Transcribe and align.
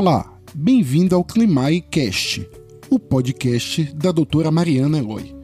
Olá, 0.00 0.32
bem-vindo 0.54 1.16
ao 1.16 1.24
Climai 1.24 1.80
Cast, 1.80 2.48
o 2.88 3.00
podcast 3.00 3.82
da 3.94 4.12
doutora 4.12 4.48
Mariana 4.48 4.98
Eloy. 4.98 5.34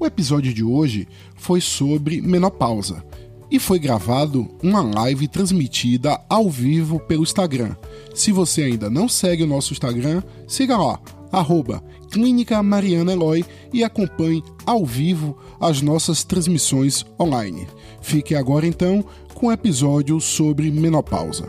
O 0.00 0.04
episódio 0.04 0.52
de 0.52 0.64
hoje 0.64 1.06
foi 1.36 1.60
sobre 1.60 2.20
menopausa 2.20 3.04
e 3.48 3.60
foi 3.60 3.78
gravado 3.78 4.48
uma 4.60 4.80
live 4.80 5.28
transmitida 5.28 6.20
ao 6.28 6.50
vivo 6.50 6.98
pelo 6.98 7.22
Instagram. 7.22 7.76
Se 8.12 8.32
você 8.32 8.64
ainda 8.64 8.90
não 8.90 9.08
segue 9.08 9.44
o 9.44 9.46
nosso 9.46 9.72
Instagram, 9.72 10.24
siga 10.44 10.76
lá, 10.76 10.98
arroba 11.30 11.80
Clínica 12.10 12.60
Mariana 12.64 13.12
Eloy 13.12 13.44
e 13.72 13.84
acompanhe 13.84 14.42
ao 14.66 14.84
vivo 14.84 15.38
as 15.60 15.80
nossas 15.80 16.24
transmissões 16.24 17.06
online. 17.16 17.68
Fique 18.02 18.34
agora 18.34 18.66
então 18.66 19.04
com 19.34 19.46
o 19.46 19.52
episódio 19.52 20.20
sobre 20.20 20.68
menopausa. 20.68 21.48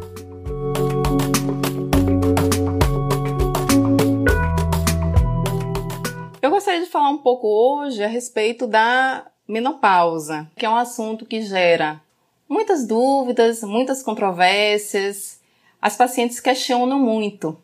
De 6.82 6.90
falar 6.90 7.10
um 7.10 7.18
pouco 7.18 7.48
hoje 7.48 8.04
a 8.04 8.08
respeito 8.08 8.66
da 8.68 9.26
menopausa, 9.48 10.50
que 10.58 10.66
é 10.66 10.70
um 10.70 10.76
assunto 10.76 11.26
que 11.26 11.42
gera 11.42 12.02
muitas 12.50 12.86
dúvidas, 12.86 13.62
muitas 13.64 14.04
controvérsias. 14.04 15.40
As 15.82 15.96
pacientes 15.96 16.40
questionam 16.40 17.00
muito. 17.00 17.58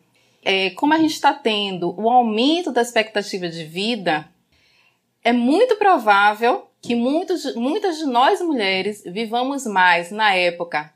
É, 0.44 0.70
como 0.70 0.94
a 0.94 0.98
gente 0.98 1.14
está 1.14 1.34
tendo 1.34 1.94
o 2.00 2.08
aumento 2.08 2.72
da 2.72 2.80
expectativa 2.80 3.48
de 3.48 3.64
vida, 3.64 4.28
é 5.22 5.32
muito 5.32 5.76
provável 5.76 6.68
que 6.80 6.94
muitos, 6.94 7.54
muitas 7.54 7.98
de 7.98 8.06
nós 8.06 8.40
mulheres 8.40 9.02
vivamos 9.04 9.66
mais 9.66 10.10
na 10.10 10.34
época 10.34 10.92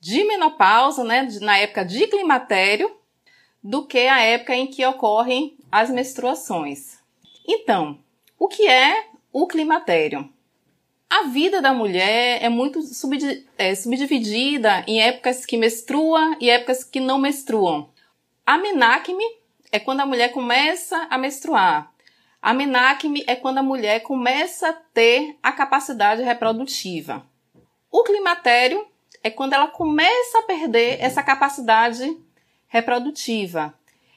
de 0.00 0.24
menopausa, 0.24 1.02
né, 1.02 1.28
na 1.40 1.58
época 1.58 1.84
de 1.84 2.06
climatério, 2.06 2.94
do 3.62 3.84
que 3.84 4.06
a 4.06 4.20
época 4.20 4.54
em 4.54 4.66
que 4.68 4.86
ocorrem 4.86 5.56
as 5.70 5.90
menstruações. 5.90 6.95
Então, 7.46 7.98
o 8.38 8.48
que 8.48 8.66
é 8.66 9.06
o 9.32 9.46
climatério? 9.46 10.28
A 11.08 11.24
vida 11.24 11.62
da 11.62 11.72
mulher 11.72 12.42
é 12.42 12.48
muito 12.48 12.80
é, 13.56 13.74
subdividida 13.74 14.84
em 14.88 15.00
épocas 15.00 15.46
que 15.46 15.56
menstrua 15.56 16.36
e 16.40 16.50
épocas 16.50 16.82
que 16.82 16.98
não 16.98 17.18
menstruam. 17.18 17.88
A 18.44 18.58
menacme 18.58 19.24
é 19.70 19.78
quando 19.78 20.00
a 20.00 20.06
mulher 20.06 20.32
começa 20.32 21.06
a 21.08 21.16
menstruar. 21.16 21.92
A 22.42 22.52
menacme 22.52 23.24
é 23.26 23.36
quando 23.36 23.58
a 23.58 23.62
mulher 23.62 24.00
começa 24.00 24.68
a 24.68 24.72
ter 24.72 25.36
a 25.42 25.52
capacidade 25.52 26.22
reprodutiva. 26.22 27.24
O 27.90 28.02
climatério 28.02 28.86
é 29.22 29.30
quando 29.30 29.52
ela 29.52 29.68
começa 29.68 30.38
a 30.38 30.42
perder 30.42 31.00
essa 31.00 31.22
capacidade 31.22 32.16
reprodutiva. 32.66 33.74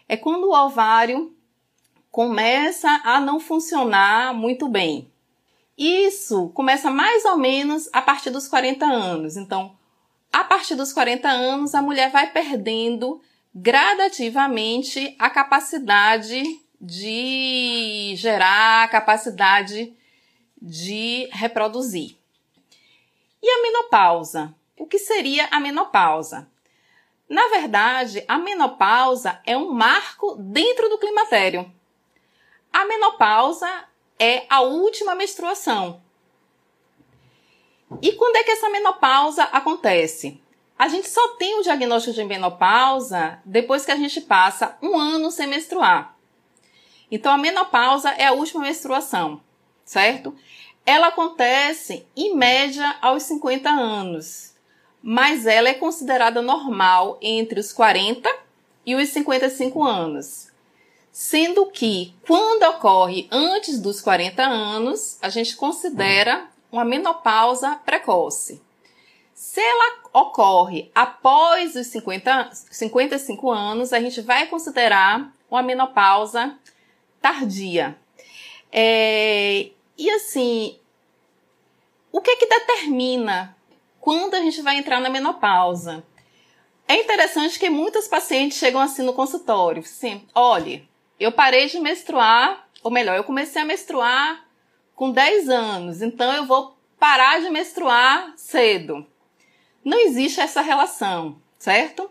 É 0.07 0.17
quando 0.17 0.45
o 0.45 0.53
ovário 0.53 1.35
começa 2.19 2.89
a 3.05 3.21
não 3.21 3.39
funcionar 3.39 4.33
muito 4.33 4.67
bem. 4.67 5.09
Isso 5.77 6.49
começa 6.49 6.91
mais 6.91 7.23
ou 7.23 7.37
menos 7.37 7.87
a 7.93 8.01
partir 8.01 8.29
dos 8.29 8.45
40 8.45 8.85
anos. 8.85 9.37
Então, 9.37 9.73
a 10.29 10.43
partir 10.43 10.75
dos 10.75 10.91
40 10.91 11.29
anos, 11.29 11.73
a 11.73 11.81
mulher 11.81 12.11
vai 12.11 12.29
perdendo 12.29 13.21
gradativamente 13.55 15.15
a 15.17 15.29
capacidade 15.29 16.43
de 16.81 18.15
gerar, 18.17 18.83
a 18.83 18.89
capacidade 18.89 19.93
de 20.61 21.29
reproduzir. 21.31 22.17
E 23.41 23.49
a 23.49 23.61
menopausa? 23.61 24.53
O 24.77 24.85
que 24.85 24.99
seria 24.99 25.47
a 25.51 25.61
menopausa? 25.61 26.49
Na 27.29 27.47
verdade, 27.47 28.25
a 28.27 28.37
menopausa 28.37 29.39
é 29.45 29.55
um 29.55 29.71
marco 29.71 30.35
dentro 30.35 30.89
do 30.89 30.97
climatério. 30.97 31.78
A 32.71 32.85
menopausa 32.85 33.67
é 34.19 34.45
a 34.49 34.61
última 34.61 35.15
menstruação. 35.15 36.01
E 38.01 38.11
quando 38.11 38.35
é 38.35 38.43
que 38.43 38.51
essa 38.51 38.69
menopausa 38.69 39.43
acontece? 39.45 40.39
A 40.77 40.87
gente 40.87 41.09
só 41.09 41.35
tem 41.35 41.59
o 41.59 41.63
diagnóstico 41.63 42.15
de 42.15 42.23
menopausa 42.23 43.39
depois 43.43 43.85
que 43.85 43.91
a 43.91 43.95
gente 43.95 44.21
passa 44.21 44.77
um 44.81 44.97
ano 44.97 45.31
sem 45.31 45.47
menstruar. 45.47 46.15
Então, 47.11 47.33
a 47.33 47.37
menopausa 47.37 48.11
é 48.11 48.27
a 48.27 48.33
última 48.33 48.61
menstruação, 48.61 49.41
certo? 49.83 50.35
Ela 50.85 51.07
acontece 51.07 52.05
em 52.15 52.35
média 52.35 52.97
aos 53.01 53.23
50 53.23 53.67
anos, 53.67 54.53
mas 55.01 55.47
ela 55.47 55.69
é 55.69 55.73
considerada 55.73 56.41
normal 56.41 57.17
entre 57.19 57.59
os 57.59 57.73
40 57.73 58.29
e 58.85 58.95
os 58.95 59.09
55 59.09 59.83
anos 59.83 60.48
sendo 61.19 61.65
que 61.65 62.15
quando 62.25 62.63
ocorre 62.63 63.27
antes 63.29 63.77
dos 63.77 63.99
40 63.99 64.41
anos, 64.41 65.17
a 65.21 65.27
gente 65.27 65.53
considera 65.53 66.47
uma 66.71 66.85
menopausa 66.85 67.75
precoce. 67.75 68.61
Se 69.33 69.59
ela 69.59 69.99
ocorre 70.13 70.89
após 70.95 71.75
os 71.75 71.87
50, 71.87 72.51
55 72.53 73.51
anos, 73.51 73.91
a 73.91 73.99
gente 73.99 74.21
vai 74.21 74.47
considerar 74.47 75.29
uma 75.51 75.61
menopausa 75.61 76.57
tardia. 77.21 77.99
É, 78.71 79.71
e 79.97 80.09
assim, 80.11 80.79
o 82.13 82.21
que 82.21 82.31
é 82.31 82.35
que 82.37 82.47
determina 82.47 83.57
quando 83.99 84.35
a 84.35 84.39
gente 84.39 84.61
vai 84.61 84.77
entrar 84.77 85.01
na 85.01 85.09
menopausa? 85.09 86.01
É 86.87 86.95
interessante 86.95 87.59
que 87.59 87.69
muitas 87.69 88.07
pacientes 88.07 88.57
chegam 88.57 88.79
assim 88.79 89.03
no 89.03 89.11
consultório, 89.11 89.83
sim, 89.83 90.25
olhe, 90.33 90.88
eu 91.19 91.31
parei 91.31 91.67
de 91.67 91.79
menstruar, 91.79 92.67
ou 92.81 92.89
melhor, 92.89 93.17
eu 93.17 93.23
comecei 93.23 93.61
a 93.61 93.65
menstruar 93.65 94.45
com 94.95 95.11
10 95.11 95.49
anos, 95.49 96.01
então 96.01 96.33
eu 96.33 96.45
vou 96.45 96.77
parar 96.97 97.41
de 97.41 97.49
menstruar 97.49 98.33
cedo. 98.35 99.05
Não 99.83 99.99
existe 99.99 100.39
essa 100.39 100.61
relação, 100.61 101.41
certo? 101.57 102.09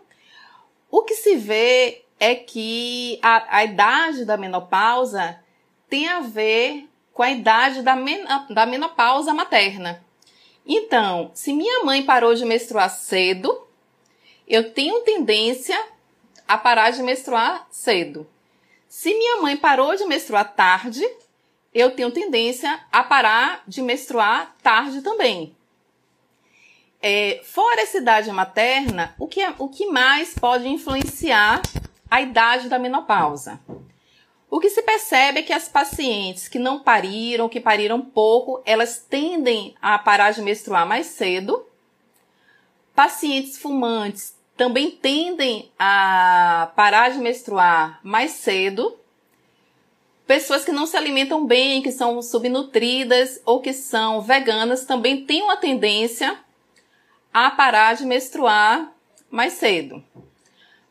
O 0.89 1.03
que 1.03 1.15
se 1.15 1.35
vê 1.35 2.03
é 2.19 2.35
que 2.35 3.19
a, 3.21 3.57
a 3.57 3.63
idade 3.63 4.25
da 4.25 4.37
menopausa 4.37 5.39
tem 5.87 6.07
a 6.07 6.19
ver 6.19 6.89
com 7.13 7.23
a 7.23 7.31
idade 7.31 7.81
da, 7.81 7.95
men 7.95 8.25
da 8.49 8.65
menopausa 8.65 9.33
materna. 9.33 10.03
Então, 10.65 11.31
se 11.33 11.51
minha 11.53 11.83
mãe 11.83 12.03
parou 12.03 12.33
de 12.35 12.45
menstruar 12.45 12.89
cedo, 12.89 13.67
eu 14.47 14.71
tenho 14.71 15.01
tendência 15.01 15.79
a 16.47 16.57
parar 16.57 16.91
de 16.91 17.01
menstruar 17.01 17.67
cedo. 17.69 18.27
Se 18.89 19.13
minha 19.13 19.39
mãe 19.39 19.55
parou 19.55 19.95
de 19.95 20.03
menstruar 20.05 20.55
tarde, 20.55 21.07
eu 21.71 21.91
tenho 21.91 22.09
tendência 22.09 22.83
a 22.91 23.03
parar 23.03 23.61
de 23.67 23.83
menstruar 23.83 24.55
tarde 24.63 25.03
também. 25.03 25.55
É, 26.99 27.39
fora 27.43 27.81
essa 27.81 27.99
idade 27.99 28.31
materna, 28.31 29.13
o 29.19 29.27
que, 29.27 29.41
é, 29.41 29.53
o 29.59 29.69
que 29.69 29.85
mais 29.85 30.33
pode 30.33 30.67
influenciar 30.67 31.61
a 32.09 32.19
idade 32.19 32.67
da 32.67 32.79
menopausa? 32.79 33.59
O 34.49 34.59
que 34.59 34.71
se 34.71 34.81
percebe 34.81 35.41
é 35.41 35.43
que 35.43 35.53
as 35.53 35.69
pacientes 35.69 36.47
que 36.47 36.57
não 36.57 36.79
pariram, 36.79 37.47
que 37.47 37.59
pariram 37.59 38.01
pouco, 38.01 38.59
elas 38.65 38.97
tendem 38.97 39.75
a 39.79 39.99
parar 39.99 40.31
de 40.31 40.41
menstruar 40.41 40.87
mais 40.87 41.05
cedo. 41.05 41.63
Pacientes 42.95 43.59
fumantes 43.59 44.38
também 44.59 44.91
tendem 44.91 45.71
a 45.79 46.69
parar 46.75 47.11
de 47.11 47.17
menstruar 47.17 47.97
mais 48.03 48.31
cedo. 48.31 48.99
Pessoas 50.27 50.65
que 50.65 50.71
não 50.73 50.85
se 50.85 50.97
alimentam 50.97 51.45
bem, 51.45 51.81
que 51.81 51.93
são 51.93 52.21
subnutridas 52.21 53.41
ou 53.45 53.61
que 53.61 53.71
são 53.71 54.21
veganas 54.21 54.83
também 54.83 55.25
têm 55.25 55.43
uma 55.43 55.55
tendência 55.55 56.37
a 57.33 57.49
parar 57.49 57.95
de 57.95 58.05
menstruar 58.05 58.91
mais 59.31 59.53
cedo. 59.53 60.03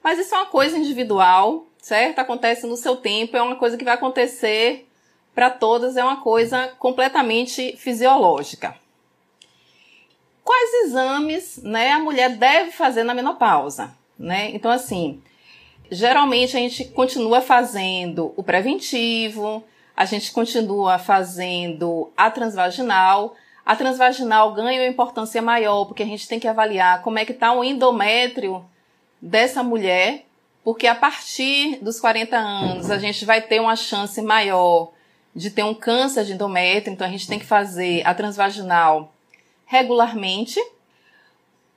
Mas 0.03 0.19
isso 0.19 0.35
é 0.35 0.39
uma 0.39 0.47
coisa 0.47 0.79
individual, 0.79 1.67
certo? 1.77 2.21
Acontece 2.21 2.67
no 2.67 2.75
seu 2.75 2.97
tempo, 2.97 3.37
é 3.37 3.43
uma 3.43 3.57
coisa 3.57 3.77
que 3.77 3.85
vai 3.85 3.93
acontecer 3.93 4.89
para 5.35 5.51
todas, 5.51 5.95
é 5.99 6.03
uma 6.03 6.23
coisa 6.23 6.69
completamente 6.79 7.77
fisiológica 7.77 8.75
quais 10.49 10.87
exames 10.87 11.61
né, 11.63 11.93
a 11.93 11.99
mulher 11.99 12.31
deve 12.31 12.71
fazer 12.71 13.05
na 13.05 13.13
menopausa. 13.13 13.93
Né? 14.19 14.51
Então, 14.55 14.71
assim, 14.71 15.21
geralmente 15.91 16.57
a 16.57 16.61
gente 16.61 16.87
continua 16.87 17.43
fazendo 17.43 18.33
o 18.35 18.43
preventivo, 18.43 19.63
a 19.95 20.07
gente 20.07 20.33
continua 20.33 20.99
fazendo 20.99 22.11
a 22.17 22.31
transvaginal. 22.31 23.35
A 23.63 23.77
transvaginal 23.77 24.55
ganha 24.55 24.81
uma 24.81 24.89
importância 24.89 25.43
maior, 25.43 25.85
porque 25.85 26.03
a 26.03 26.07
gente 26.07 26.27
tem 26.27 26.41
que 26.41 26.49
avaliar 26.49 27.03
como 27.03 27.19
é 27.19 27.27
que 27.27 27.33
está 27.33 27.53
o 27.53 27.63
endométrio 27.63 28.65
dessa 29.21 29.63
mulher, 29.63 30.25
porque 30.65 30.87
a 30.87 30.95
partir 30.95 31.77
dos 31.83 32.01
40 32.01 32.39
anos 32.39 32.91
a 32.91 32.97
gente 32.97 33.27
vai 33.27 33.43
ter 33.43 33.61
uma 33.61 33.77
chance 33.77 34.23
maior 34.23 34.93
de 35.37 35.51
ter 35.51 35.63
um 35.63 35.75
câncer 35.75 36.25
de 36.25 36.33
endométrio, 36.33 36.95
então 36.95 37.07
a 37.07 37.11
gente 37.11 37.29
tem 37.29 37.39
que 37.39 37.45
fazer 37.45 38.01
a 38.07 38.15
transvaginal 38.15 39.13
regularmente. 39.69 40.59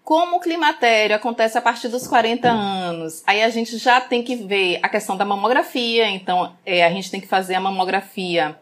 Como 0.03 0.37
o 0.37 0.39
climatério 0.39 1.15
acontece 1.15 1.57
a 1.57 1.61
partir 1.61 1.87
dos 1.89 2.07
40 2.07 2.49
anos, 2.49 3.21
aí 3.27 3.43
a 3.43 3.49
gente 3.49 3.77
já 3.77 4.01
tem 4.01 4.23
que 4.23 4.35
ver 4.35 4.79
a 4.81 4.89
questão 4.89 5.15
da 5.15 5.23
mamografia, 5.23 6.09
então 6.09 6.55
é, 6.65 6.83
a 6.83 6.89
gente 6.89 7.11
tem 7.11 7.21
que 7.21 7.27
fazer 7.27 7.53
a 7.53 7.59
mamografia 7.59 8.57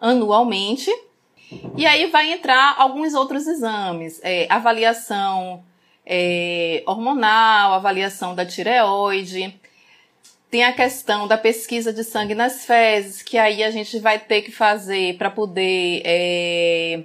anualmente. 0.00 0.90
E 1.76 1.84
aí 1.84 2.06
vai 2.06 2.32
entrar 2.32 2.76
alguns 2.78 3.12
outros 3.12 3.46
exames, 3.46 4.20
é, 4.22 4.46
avaliação 4.48 5.62
é, 6.06 6.82
hormonal, 6.86 7.74
avaliação 7.74 8.34
da 8.34 8.46
tireoide. 8.46 9.54
Tem 10.50 10.64
a 10.64 10.72
questão 10.72 11.28
da 11.28 11.36
pesquisa 11.36 11.92
de 11.92 12.02
sangue 12.04 12.34
nas 12.34 12.64
fezes, 12.64 13.22
que 13.22 13.36
aí 13.36 13.62
a 13.62 13.70
gente 13.70 13.98
vai 13.98 14.18
ter 14.18 14.42
que 14.42 14.50
fazer 14.50 15.16
para 15.18 15.30
poder 15.30 16.02
é, 16.04 17.02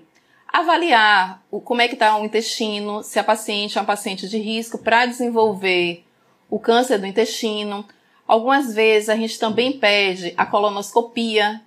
avaliar 0.55 1.43
o, 1.51 1.59
como 1.59 1.81
é 1.81 1.87
que 1.89 1.95
está 1.95 2.17
o 2.17 2.23
intestino, 2.23 3.03
se 3.03 3.19
a 3.19 3.23
paciente 3.23 3.77
é 3.77 3.81
uma 3.81 3.87
paciente 3.87 4.29
de 4.29 4.37
risco 4.37 4.77
para 4.77 5.05
desenvolver 5.05 6.05
o 6.49 6.57
câncer 6.57 6.97
do 6.97 7.05
intestino. 7.05 7.85
Algumas 8.25 8.73
vezes 8.73 9.09
a 9.09 9.17
gente 9.17 9.37
também 9.37 9.77
pede 9.77 10.33
a 10.37 10.45
colonoscopia, 10.45 11.61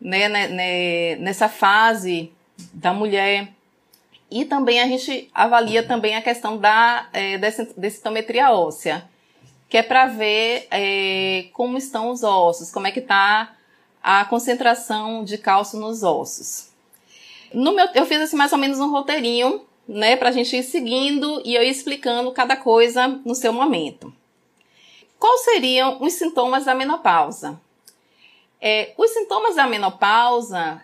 né, 0.00 0.26
né, 0.30 0.48
né 0.48 1.16
nessa 1.16 1.50
fase 1.50 2.32
da 2.72 2.94
mulher. 2.94 3.48
E 4.30 4.46
também 4.46 4.80
a 4.80 4.86
gente 4.86 5.28
avalia 5.34 5.82
também 5.82 6.16
a 6.16 6.22
questão 6.22 6.56
da 6.56 7.08
é, 7.12 7.36
densitometria 7.76 8.52
óssea, 8.52 9.04
que 9.68 9.76
é 9.76 9.82
para 9.82 10.06
ver 10.06 10.66
é, 10.70 11.48
como 11.52 11.76
estão 11.76 12.08
os 12.08 12.22
ossos, 12.22 12.70
como 12.70 12.86
é 12.86 12.90
que 12.90 13.00
está 13.00 13.54
a 14.02 14.24
concentração 14.24 15.24
de 15.24 15.36
cálcio 15.36 15.78
nos 15.78 16.02
ossos. 16.02 16.69
No 17.52 17.72
meu, 17.72 17.86
eu 17.94 18.06
fiz 18.06 18.20
assim 18.20 18.36
mais 18.36 18.52
ou 18.52 18.58
menos 18.58 18.78
um 18.78 18.90
roteirinho, 18.90 19.66
né, 19.88 20.16
para 20.16 20.28
a 20.28 20.32
gente 20.32 20.56
ir 20.56 20.62
seguindo 20.62 21.42
e 21.44 21.54
eu 21.54 21.62
ir 21.62 21.70
explicando 21.70 22.30
cada 22.32 22.56
coisa 22.56 23.08
no 23.24 23.34
seu 23.34 23.52
momento. 23.52 24.12
Quais 25.18 25.42
seriam 25.42 26.00
os 26.00 26.12
sintomas 26.14 26.64
da 26.64 26.74
menopausa? 26.74 27.60
É, 28.60 28.94
os 28.96 29.10
sintomas 29.10 29.56
da 29.56 29.66
menopausa 29.66 30.82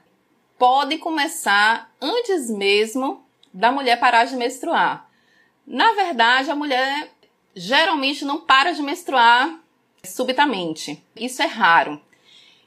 podem 0.58 0.98
começar 0.98 1.90
antes 2.00 2.50
mesmo 2.50 3.24
da 3.52 3.70
mulher 3.70 4.00
parar 4.00 4.24
de 4.24 4.36
menstruar. 4.36 5.08
Na 5.66 5.92
verdade, 5.92 6.50
a 6.50 6.56
mulher 6.56 7.10
geralmente 7.54 8.24
não 8.24 8.40
para 8.40 8.72
de 8.72 8.82
menstruar 8.82 9.58
subitamente. 10.04 11.02
Isso 11.16 11.42
é 11.42 11.46
raro. 11.46 12.00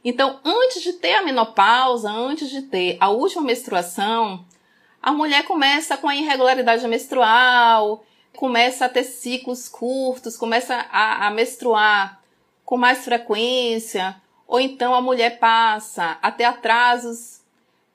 Então, 0.03 0.39
antes 0.43 0.81
de 0.81 0.93
ter 0.93 1.15
a 1.15 1.23
menopausa, 1.23 2.09
antes 2.09 2.49
de 2.49 2.61
ter 2.63 2.97
a 2.99 3.09
última 3.09 3.41
menstruação, 3.41 4.45
a 5.01 5.11
mulher 5.11 5.43
começa 5.43 5.97
com 5.97 6.07
a 6.07 6.15
irregularidade 6.15 6.87
menstrual, 6.87 8.03
começa 8.35 8.85
a 8.85 8.89
ter 8.89 9.03
ciclos 9.03 9.67
curtos, 9.67 10.37
começa 10.37 10.75
a, 10.91 11.27
a 11.27 11.31
menstruar 11.31 12.21
com 12.63 12.77
mais 12.77 13.03
frequência, 13.03 14.15
ou 14.47 14.59
então 14.59 14.93
a 14.93 15.01
mulher 15.01 15.39
passa 15.39 16.17
a 16.21 16.31
ter 16.31 16.45
atrasos 16.45 17.39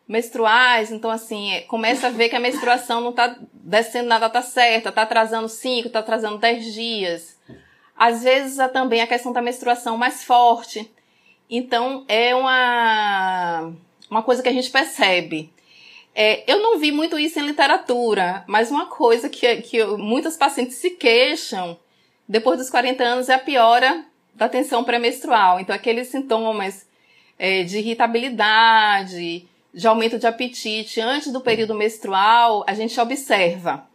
menstruais, 0.07 0.93
então 0.93 1.11
assim, 1.11 1.53
é, 1.53 1.61
começa 1.63 2.09
a 2.09 2.11
ver 2.11 2.29
que 2.29 2.37
a 2.37 2.41
menstruação 2.41 3.01
não 3.01 3.11
está 3.11 3.37
descendo 3.53 4.09
na 4.09 4.19
data 4.19 4.43
certa, 4.43 4.91
está 4.91 5.03
atrasando 5.03 5.49
5, 5.49 5.87
está 5.87 6.01
atrasando 6.01 6.39
10 6.39 6.75
dias. 6.75 7.39
Às 7.97 8.23
vezes 8.23 8.59
há 8.59 8.69
também 8.69 9.01
a 9.01 9.07
questão 9.07 9.33
da 9.33 9.41
menstruação 9.41 9.97
mais 9.97 10.25
forte. 10.25 10.93
Então 11.49 12.05
é 12.09 12.35
uma, 12.35 13.73
uma 14.11 14.23
coisa 14.23 14.43
que 14.43 14.49
a 14.49 14.53
gente 14.53 14.71
percebe. 14.71 15.53
É, 16.15 16.51
eu 16.51 16.63
não 16.63 16.79
vi 16.79 16.93
muito 16.93 17.19
isso 17.19 17.41
em 17.41 17.47
literatura, 17.47 18.45
mas 18.47 18.71
uma 18.71 18.87
coisa 18.87 19.29
que, 19.29 19.57
que 19.63 19.85
muitas 19.85 20.37
pacientes 20.37 20.77
se 20.77 20.91
queixam 20.91 21.77
depois 22.29 22.59
dos 22.59 22.71
40 22.71 23.03
anos 23.03 23.29
é 23.29 23.35
a 23.35 23.39
piora 23.39 24.05
da 24.33 24.49
tensão 24.49 24.85
pré-menstrual. 24.85 25.61
Então, 25.61 25.75
aqueles 25.75 26.09
sintomas 26.09 26.87
é, 27.39 27.65
de 27.65 27.79
irritabilidade, 27.79 29.49
de 29.73 29.87
aumento 29.87 30.19
de 30.19 30.27
apetite 30.27 31.01
antes 31.01 31.33
do 31.33 31.41
período 31.41 31.75
menstrual, 31.75 32.65
a 32.67 32.75
gente 32.75 32.99
observa. 33.01 33.87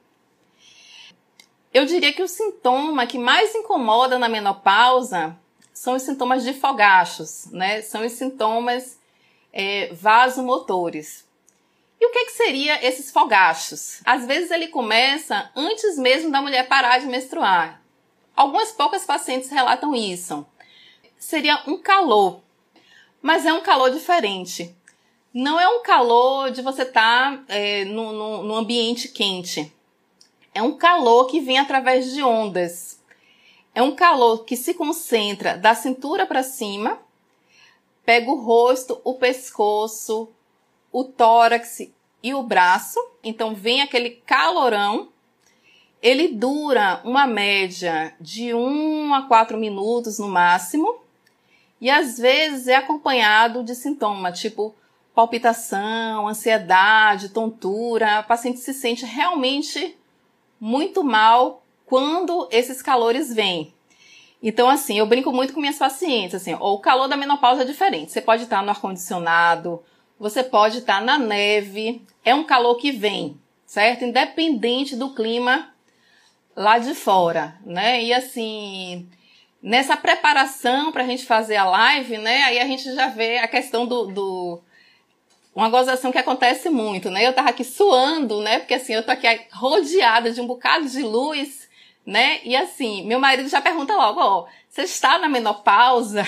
Eu 1.73 1.85
diria 1.85 2.11
que 2.11 2.23
o 2.23 2.27
sintoma 2.27 3.05
que 3.05 3.17
mais 3.17 3.53
incomoda 3.55 4.19
na 4.19 4.27
menopausa 4.27 5.37
são 5.79 5.95
os 5.95 6.01
sintomas 6.01 6.43
de 6.43 6.53
fogachos, 6.53 7.45
né? 7.51 7.81
São 7.81 8.05
os 8.05 8.11
sintomas 8.11 8.99
é, 9.53 9.93
vasomotores. 9.93 11.25
E 12.01 12.05
o 12.05 12.11
que, 12.11 12.25
que 12.25 12.31
seria 12.31 12.85
esses 12.85 13.11
fogachos? 13.11 14.01
Às 14.03 14.25
vezes 14.25 14.51
ele 14.51 14.67
começa 14.67 15.49
antes 15.55 15.97
mesmo 15.97 16.31
da 16.31 16.41
mulher 16.41 16.67
parar 16.67 16.99
de 16.99 17.05
menstruar. 17.05 17.81
Algumas 18.35 18.73
poucas 18.73 19.05
pacientes 19.05 19.49
relatam 19.49 19.95
isso. 19.95 20.45
Seria 21.17 21.63
um 21.65 21.77
calor, 21.77 22.41
mas 23.21 23.45
é 23.45 23.53
um 23.53 23.61
calor 23.61 23.89
diferente 23.89 24.75
não 25.31 25.59
é 25.59 25.67
um 25.67 25.83
calor 25.83 26.49
de 26.49 26.61
você 26.61 26.81
estar 26.81 27.37
tá, 27.37 27.43
é, 27.47 27.85
no 27.85 28.55
ambiente 28.55 29.09
quente. 29.09 29.71
É 30.55 30.61
um 30.61 30.75
calor 30.75 31.27
que 31.27 31.39
vem 31.39 31.59
através 31.59 32.11
de 32.11 32.23
ondas. 32.23 32.98
É 33.79 33.81
um 33.81 33.95
calor 33.95 34.43
que 34.43 34.57
se 34.57 34.73
concentra 34.73 35.57
da 35.57 35.73
cintura 35.73 36.25
para 36.25 36.43
cima, 36.43 36.99
pega 38.03 38.29
o 38.29 38.35
rosto, 38.35 38.99
o 39.05 39.13
pescoço, 39.13 40.27
o 40.91 41.05
tórax 41.05 41.87
e 42.21 42.33
o 42.33 42.43
braço. 42.43 42.99
Então 43.23 43.55
vem 43.55 43.81
aquele 43.81 44.21
calorão. 44.25 45.07
Ele 46.01 46.27
dura 46.27 46.99
uma 47.05 47.25
média 47.25 48.13
de 48.19 48.53
1 48.53 49.13
a 49.13 49.21
4 49.21 49.57
minutos 49.57 50.19
no 50.19 50.27
máximo. 50.27 50.99
E 51.79 51.89
às 51.89 52.17
vezes 52.17 52.67
é 52.67 52.75
acompanhado 52.75 53.63
de 53.63 53.73
sintoma, 53.75 54.29
tipo 54.29 54.75
palpitação, 55.15 56.27
ansiedade, 56.27 57.29
tontura. 57.29 58.19
A 58.19 58.23
paciente 58.23 58.59
se 58.59 58.73
sente 58.73 59.05
realmente 59.05 59.97
muito 60.59 61.01
mal 61.01 61.63
quando 61.89 62.47
esses 62.51 62.83
calores 62.83 63.33
vêm. 63.33 63.73
Então, 64.41 64.69
assim, 64.69 64.99
eu 64.99 65.07
brinco 65.07 65.33
muito 65.33 65.53
com 65.53 65.59
minhas 65.59 65.79
pacientes, 65.79 66.35
assim, 66.35 66.53
o 66.53 66.77
calor 66.77 67.07
da 67.07 67.17
menopausa 67.17 67.63
é 67.63 67.65
diferente. 67.65 68.11
Você 68.11 68.21
pode 68.21 68.43
estar 68.43 68.61
no 68.61 68.69
ar-condicionado, 68.69 69.83
você 70.17 70.43
pode 70.43 70.77
estar 70.77 71.01
na 71.01 71.17
neve, 71.17 72.01
é 72.23 72.33
um 72.33 72.43
calor 72.43 72.75
que 72.75 72.91
vem, 72.91 73.37
certo? 73.65 74.05
Independente 74.05 74.95
do 74.95 75.13
clima 75.15 75.73
lá 76.55 76.77
de 76.77 76.93
fora, 76.93 77.57
né? 77.65 78.03
E 78.03 78.13
assim, 78.13 79.09
nessa 79.61 79.97
preparação 79.97 80.91
para 80.91 81.03
a 81.03 81.07
gente 81.07 81.25
fazer 81.25 81.55
a 81.55 81.65
live, 81.65 82.19
né? 82.19 82.43
Aí 82.43 82.59
a 82.59 82.67
gente 82.67 82.93
já 82.93 83.07
vê 83.07 83.39
a 83.39 83.47
questão 83.47 83.85
do, 83.85 84.05
do 84.05 84.61
uma 85.55 85.69
gozação 85.69 86.11
que 86.11 86.17
acontece 86.17 86.69
muito, 86.69 87.09
né? 87.09 87.25
Eu 87.25 87.33
tava 87.33 87.49
aqui 87.49 87.63
suando, 87.63 88.41
né? 88.41 88.59
Porque 88.59 88.75
assim, 88.75 88.93
eu 88.93 89.03
tô 89.03 89.11
aqui 89.11 89.27
rodeada 89.51 90.31
de 90.31 90.39
um 90.39 90.47
bocado 90.47 90.87
de 90.87 91.01
luz, 91.01 91.68
né? 92.09 92.41
E 92.43 92.55
assim, 92.55 93.05
meu 93.05 93.19
marido 93.19 93.47
já 93.47 93.61
pergunta 93.61 93.95
logo, 93.95 94.19
ó, 94.19 94.47
você 94.67 94.81
está 94.81 95.19
na 95.19 95.29
menopausa? 95.29 96.25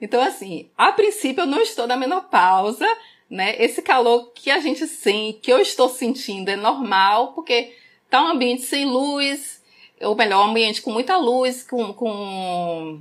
Então 0.00 0.20
assim, 0.20 0.68
a 0.76 0.92
princípio 0.92 1.42
eu 1.42 1.46
não 1.46 1.60
estou 1.60 1.86
na 1.86 1.96
menopausa, 1.96 2.86
né? 3.30 3.56
Esse 3.58 3.80
calor 3.80 4.32
que 4.34 4.50
a 4.50 4.60
gente 4.60 4.86
sente, 4.86 5.38
que 5.40 5.50
eu 5.50 5.60
estou 5.60 5.88
sentindo 5.88 6.50
é 6.50 6.56
normal, 6.56 7.32
porque 7.32 7.74
tá 8.10 8.22
um 8.22 8.26
ambiente 8.26 8.62
sem 8.62 8.84
luz, 8.84 9.62
ou 10.02 10.14
melhor, 10.14 10.44
um 10.44 10.50
ambiente 10.50 10.82
com 10.82 10.90
muita 10.90 11.16
luz, 11.16 11.62
com, 11.62 11.94
com... 11.94 13.00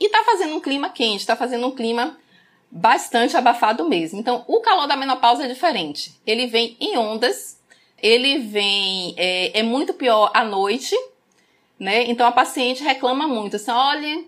e 0.00 0.08
tá 0.08 0.24
fazendo 0.24 0.56
um 0.56 0.60
clima 0.60 0.88
quente, 0.90 1.24
tá 1.24 1.36
fazendo 1.36 1.68
um 1.68 1.70
clima 1.70 2.18
bastante 2.68 3.36
abafado 3.36 3.88
mesmo. 3.88 4.18
Então, 4.18 4.44
o 4.48 4.60
calor 4.60 4.88
da 4.88 4.96
menopausa 4.96 5.44
é 5.44 5.48
diferente. 5.48 6.12
Ele 6.26 6.48
vem 6.48 6.76
em 6.80 6.98
ondas, 6.98 7.55
ele 8.02 8.38
vem, 8.38 9.14
é, 9.16 9.60
é 9.60 9.62
muito 9.62 9.94
pior 9.94 10.30
à 10.34 10.44
noite, 10.44 10.94
né? 11.78 12.04
Então, 12.04 12.26
a 12.26 12.32
paciente 12.32 12.82
reclama 12.82 13.26
muito, 13.26 13.56
assim, 13.56 13.70
olha, 13.70 14.24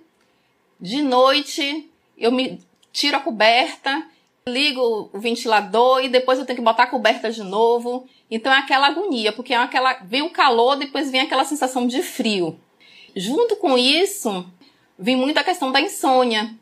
de 0.80 1.02
noite 1.02 1.90
eu 2.16 2.32
me 2.32 2.60
tiro 2.92 3.16
a 3.16 3.20
coberta, 3.20 4.06
ligo 4.46 5.10
o 5.12 5.18
ventilador 5.18 6.02
e 6.02 6.08
depois 6.08 6.38
eu 6.38 6.46
tenho 6.46 6.58
que 6.58 6.64
botar 6.64 6.84
a 6.84 6.88
coberta 6.88 7.30
de 7.30 7.42
novo. 7.42 8.06
Então, 8.30 8.52
é 8.52 8.58
aquela 8.58 8.88
agonia, 8.88 9.32
porque 9.32 9.54
é 9.54 9.56
aquela, 9.56 9.94
vem 10.04 10.22
o 10.22 10.30
calor, 10.30 10.76
depois 10.76 11.10
vem 11.10 11.20
aquela 11.20 11.44
sensação 11.44 11.86
de 11.86 12.02
frio. 12.02 12.58
Junto 13.14 13.56
com 13.56 13.76
isso, 13.76 14.46
vem 14.98 15.16
muito 15.16 15.38
a 15.38 15.44
questão 15.44 15.72
da 15.72 15.80
insônia, 15.80 16.54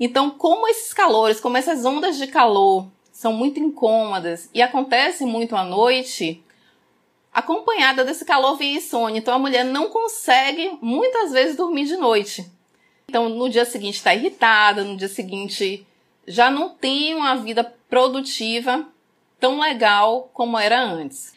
então, 0.00 0.30
como 0.30 0.66
esses 0.66 0.94
calores, 0.94 1.38
como 1.38 1.58
essas 1.58 1.84
ondas 1.84 2.16
de 2.16 2.26
calor 2.26 2.88
são 3.20 3.34
muito 3.34 3.60
incômodas 3.60 4.48
e 4.54 4.62
acontecem 4.62 5.26
muito 5.26 5.54
à 5.54 5.62
noite, 5.62 6.42
acompanhada 7.30 8.02
desse 8.02 8.24
calor 8.24 8.56
vem 8.56 8.76
insônia. 8.76 9.18
Então, 9.18 9.34
a 9.34 9.38
mulher 9.38 9.62
não 9.62 9.90
consegue 9.90 10.78
muitas 10.80 11.30
vezes 11.30 11.54
dormir 11.54 11.84
de 11.84 11.98
noite. 11.98 12.50
Então, 13.06 13.28
no 13.28 13.50
dia 13.50 13.66
seguinte 13.66 13.96
está 13.96 14.14
irritada, 14.14 14.82
no 14.82 14.96
dia 14.96 15.06
seguinte 15.06 15.86
já 16.26 16.50
não 16.50 16.70
tem 16.70 17.14
uma 17.14 17.36
vida 17.36 17.62
produtiva 17.90 18.88
tão 19.38 19.60
legal 19.60 20.30
como 20.32 20.58
era 20.58 20.82
antes. 20.82 21.34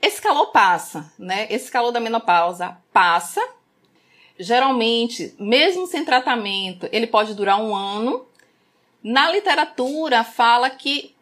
esse 0.00 0.22
calor 0.22 0.46
passa, 0.46 1.12
né? 1.18 1.46
Esse 1.50 1.70
calor 1.70 1.92
da 1.92 2.00
menopausa 2.00 2.74
passa. 2.90 3.46
Geralmente, 4.38 5.34
mesmo 5.38 5.86
sem 5.86 6.06
tratamento, 6.06 6.88
ele 6.90 7.06
pode 7.06 7.34
durar 7.34 7.60
um 7.60 7.76
ano. 7.76 8.25
Na 9.08 9.30
literatura, 9.30 10.24
fala 10.24 10.68
que 10.68 11.14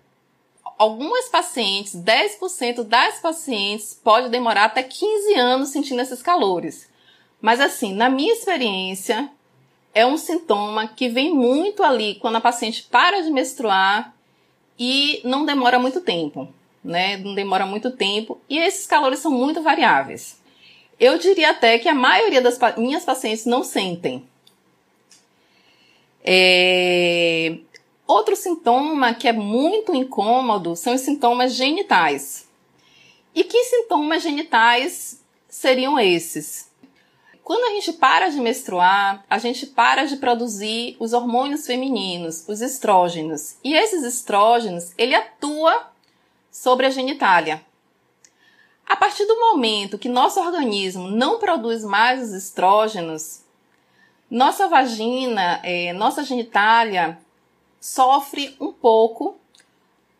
algumas 0.78 1.28
pacientes, 1.28 1.94
10% 1.94 2.82
das 2.82 3.20
pacientes, 3.20 3.92
pode 4.02 4.30
demorar 4.30 4.64
até 4.64 4.82
15 4.82 5.34
anos 5.34 5.68
sentindo 5.68 6.00
esses 6.00 6.22
calores. 6.22 6.88
Mas 7.42 7.60
assim, 7.60 7.92
na 7.92 8.08
minha 8.08 8.32
experiência, 8.32 9.30
é 9.92 10.06
um 10.06 10.16
sintoma 10.16 10.88
que 10.88 11.10
vem 11.10 11.34
muito 11.34 11.82
ali 11.82 12.14
quando 12.14 12.36
a 12.36 12.40
paciente 12.40 12.84
para 12.90 13.20
de 13.20 13.30
menstruar 13.30 14.16
e 14.78 15.20
não 15.22 15.44
demora 15.44 15.78
muito 15.78 16.00
tempo, 16.00 16.48
né? 16.82 17.18
Não 17.18 17.34
demora 17.34 17.66
muito 17.66 17.90
tempo 17.90 18.40
e 18.48 18.56
esses 18.56 18.86
calores 18.86 19.18
são 19.18 19.30
muito 19.30 19.60
variáveis. 19.60 20.40
Eu 20.98 21.18
diria 21.18 21.50
até 21.50 21.78
que 21.78 21.90
a 21.90 21.94
maioria 21.94 22.40
das 22.40 22.58
minhas 22.78 23.04
pacientes 23.04 23.44
não 23.44 23.62
sentem. 23.62 24.26
É... 26.24 27.58
Outro 28.06 28.36
sintoma 28.36 29.14
que 29.14 29.26
é 29.26 29.32
muito 29.32 29.94
incômodo 29.94 30.76
são 30.76 30.94
os 30.94 31.00
sintomas 31.00 31.54
genitais. 31.54 32.46
E 33.34 33.42
que 33.42 33.64
sintomas 33.64 34.22
genitais 34.22 35.20
seriam 35.48 35.98
esses? 35.98 36.70
Quando 37.42 37.64
a 37.64 37.74
gente 37.74 37.92
para 37.94 38.28
de 38.28 38.40
menstruar, 38.40 39.24
a 39.28 39.38
gente 39.38 39.66
para 39.66 40.04
de 40.04 40.16
produzir 40.16 40.96
os 40.98 41.12
hormônios 41.12 41.66
femininos, 41.66 42.44
os 42.48 42.60
estrógenos. 42.60 43.56
E 43.62 43.74
esses 43.74 44.02
estrógenos, 44.02 44.92
ele 44.96 45.14
atua 45.14 45.90
sobre 46.50 46.86
a 46.86 46.90
genitália. 46.90 47.64
A 48.86 48.96
partir 48.96 49.26
do 49.26 49.38
momento 49.40 49.98
que 49.98 50.08
nosso 50.08 50.40
organismo 50.40 51.10
não 51.10 51.38
produz 51.38 51.84
mais 51.84 52.22
os 52.22 52.32
estrógenos, 52.32 53.42
nossa 54.30 54.68
vagina, 54.68 55.60
é, 55.62 55.92
nossa 55.92 56.22
genitália 56.22 57.18
sofre 57.84 58.56
um 58.58 58.72
pouco 58.72 59.36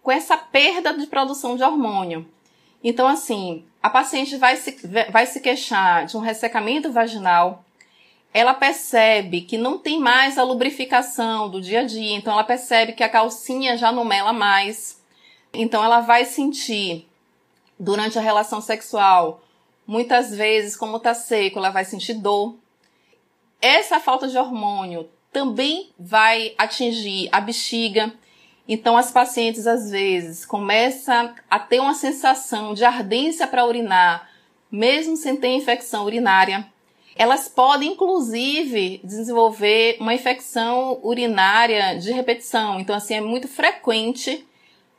com 0.02 0.11
essa 0.11 0.37
perda 0.37 0.92
de 0.92 1.06
produção 1.06 1.56
de 1.56 1.62
hormônio. 1.62 2.28
Então, 2.83 3.06
assim, 3.09 3.64
a 3.83 3.88
paciente 3.88 4.37
vai 4.37 4.54
se, 4.56 4.76
vai 5.11 5.25
se 5.25 5.40
queixar 5.40 6.04
de 6.04 6.14
um 6.14 6.21
ressecamento 6.21 6.92
vaginal, 6.92 7.64
ela 8.35 8.52
percebe 8.52 9.40
que 9.40 9.56
não 9.56 9.78
tem 9.78 9.99
mais 9.99 10.37
a 10.37 10.42
lubrificação 10.42 11.49
do 11.49 11.59
dia 11.59 11.80
a 11.80 11.85
dia, 11.85 12.14
então 12.14 12.35
ela 12.35 12.44
percebe 12.44 12.92
que 12.92 13.02
a 13.02 13.09
calcinha 13.09 13.78
já 13.78 13.90
não 13.90 14.04
mela 14.04 14.35
mais. 14.35 15.00
Então 15.50 15.83
ela 15.83 16.00
vai 16.00 16.26
sentir 16.26 17.09
durante 17.80 18.18
a 18.18 18.23
relação 18.23 18.61
sexual, 18.61 19.40
muitas 19.87 20.37
vezes, 20.37 20.76
como 20.76 21.00
tá 21.00 21.14
seco, 21.14 21.61
ela 21.61 21.71
vai 21.71 21.87
sentir 21.87 22.12
dor. 22.12 22.56
Essa 23.59 23.99
falta 23.99 24.28
de 24.28 24.37
hormônio 24.37 25.09
também 25.35 25.91
vai 25.99 26.55
atingir 26.57 27.29
a 27.31 27.41
bexiga, 27.41 28.11
então, 28.67 28.97
as 28.97 29.11
pacientes 29.11 29.67
às 29.67 29.91
vezes 29.91 30.47
começam 30.47 31.35
a 31.50 31.59
ter 31.59 31.81
uma 31.81 31.93
sensação 31.93 32.73
de 32.73 32.83
ardência 32.83 33.47
para 33.47 33.67
urinar, 33.67 34.31
mesmo 34.71 35.17
sem 35.17 35.37
ter 35.37 35.49
infecção 35.49 36.07
urinária. 36.07 36.67
Elas 37.14 37.47
podem, 37.47 37.93
inclusive, 37.93 39.00
desenvolver 39.05 39.99
uma 40.00 40.14
infecção 40.14 40.99
urinária 41.03 41.99
de 41.99 42.11
repetição. 42.11 42.81
Então, 42.81 42.97
assim, 42.97 43.14
é 43.14 43.21
muito 43.21 43.47
frequente 43.47 44.47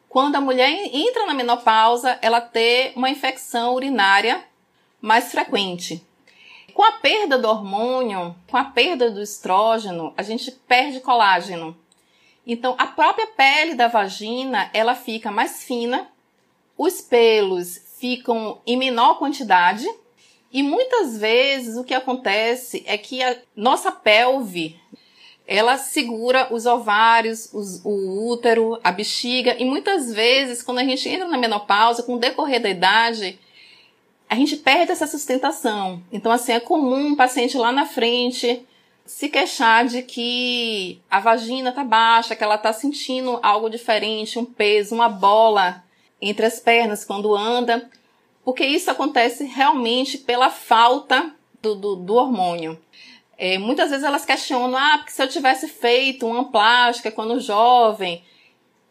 quando 0.07 0.35
a 0.35 0.41
mulher 0.41 0.69
entra 0.93 1.25
na 1.25 1.33
menopausa, 1.33 2.17
ela 2.21 2.39
ter 2.39 2.93
uma 2.95 3.09
infecção 3.09 3.73
urinária 3.73 4.45
mais 5.01 5.31
frequente. 5.31 6.05
Com 6.75 6.83
a 6.83 6.91
perda 6.91 7.37
do 7.37 7.47
hormônio, 7.47 8.35
com 8.51 8.57
a 8.57 8.65
perda 8.65 9.09
do 9.09 9.21
estrógeno, 9.21 10.13
a 10.17 10.21
gente 10.21 10.51
perde 10.51 10.99
colágeno. 10.99 11.73
Então, 12.45 12.75
a 12.77 12.85
própria 12.85 13.27
pele 13.27 13.75
da 13.75 13.87
vagina, 13.87 14.69
ela 14.73 14.93
fica 14.93 15.31
mais 15.31 15.63
fina, 15.63 16.05
os 16.77 16.99
pelos 16.99 17.81
ficam 17.97 18.59
em 18.67 18.75
menor 18.75 19.17
quantidade 19.17 19.87
e 20.51 20.61
muitas 20.61 21.17
vezes 21.17 21.77
o 21.77 21.83
que 21.85 21.93
acontece 21.93 22.83
é 22.85 22.97
que 22.97 23.23
a 23.23 23.37
nossa 23.55 23.89
pelve 23.89 24.77
ela 25.47 25.77
segura 25.77 26.53
os 26.53 26.65
ovários, 26.65 27.53
os, 27.53 27.79
o 27.85 28.29
útero, 28.29 28.77
a 28.83 28.91
bexiga 28.91 29.55
e 29.57 29.63
muitas 29.63 30.13
vezes 30.13 30.61
quando 30.61 30.79
a 30.79 30.83
gente 30.83 31.07
entra 31.07 31.25
na 31.25 31.37
menopausa, 31.37 32.03
com 32.03 32.15
o 32.15 32.19
decorrer 32.19 32.61
da 32.61 32.69
idade, 32.69 33.39
a 34.29 34.35
gente 34.35 34.57
perde 34.57 34.91
essa 34.91 35.07
sustentação. 35.07 36.01
Então 36.11 36.31
assim 36.31 36.53
é 36.53 36.59
comum 36.59 37.07
um 37.07 37.15
paciente 37.15 37.57
lá 37.57 37.71
na 37.71 37.85
frente 37.85 38.65
se 39.05 39.29
queixar 39.29 39.85
de 39.85 40.01
que 40.01 40.99
a 41.09 41.19
vagina 41.19 41.71
tá 41.71 41.83
baixa, 41.83 42.35
que 42.35 42.43
ela 42.43 42.57
tá 42.57 42.73
sentindo 42.73 43.39
algo 43.43 43.69
diferente, 43.69 44.39
um 44.39 44.45
peso, 44.45 44.95
uma 44.95 45.07
bola 45.07 45.83
entre 46.19 46.45
as 46.45 46.59
pernas 46.59 47.05
quando 47.05 47.35
anda, 47.35 47.89
porque 48.43 48.65
isso 48.65 48.89
acontece 48.89 49.43
realmente 49.43 50.17
pela 50.17 50.49
falta 50.49 51.31
do, 51.61 51.75
do, 51.75 51.95
do 51.95 52.15
hormônio. 52.15 52.79
É, 53.37 53.57
muitas 53.57 53.89
vezes 53.89 54.05
elas 54.05 54.25
questionam, 54.25 54.77
ah, 54.77 54.97
porque 54.97 55.11
se 55.11 55.21
eu 55.21 55.27
tivesse 55.27 55.67
feito 55.67 56.25
uma 56.25 56.45
plástica 56.45 57.11
quando 57.11 57.39
jovem, 57.39 58.23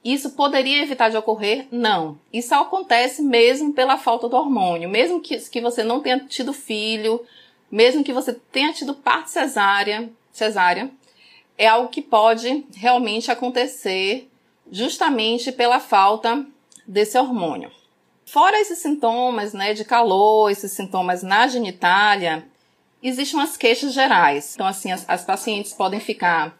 isso 0.05 0.31
poderia 0.31 0.83
evitar 0.83 1.09
de 1.09 1.17
ocorrer? 1.17 1.67
Não. 1.71 2.19
Isso 2.33 2.55
acontece 2.55 3.23
mesmo 3.23 3.73
pela 3.73 3.97
falta 3.97 4.29
do 4.29 4.37
hormônio. 4.37 4.89
Mesmo 4.89 5.21
que, 5.21 5.39
que 5.39 5.61
você 5.61 5.83
não 5.83 6.01
tenha 6.01 6.19
tido 6.21 6.53
filho, 6.53 7.25
mesmo 7.71 8.05
que 8.05 8.13
você 8.13 8.35
tenha 8.35 8.73
tido 8.73 8.95
parte 8.95 9.31
cesárea, 9.31 10.11
cesárea, 10.31 10.91
é 11.57 11.67
algo 11.67 11.89
que 11.89 12.03
pode 12.03 12.67
realmente 12.75 13.31
acontecer 13.31 14.29
justamente 14.71 15.51
pela 15.51 15.81
falta 15.81 16.45
desse 16.87 17.19
hormônio. 17.19 17.71
Fora 18.27 18.61
esses 18.61 18.79
sintomas, 18.79 19.53
né, 19.53 19.73
de 19.73 19.85
calor, 19.85 20.51
esses 20.51 20.73
sintomas 20.73 21.23
na 21.23 21.47
genitália, 21.47 22.47
existem 23.03 23.41
as 23.41 23.57
queixas 23.57 23.93
gerais. 23.93 24.55
Então, 24.55 24.67
assim, 24.67 24.93
as, 24.93 25.09
as 25.09 25.25
pacientes 25.25 25.73
podem 25.73 26.01
ficar 26.01 26.57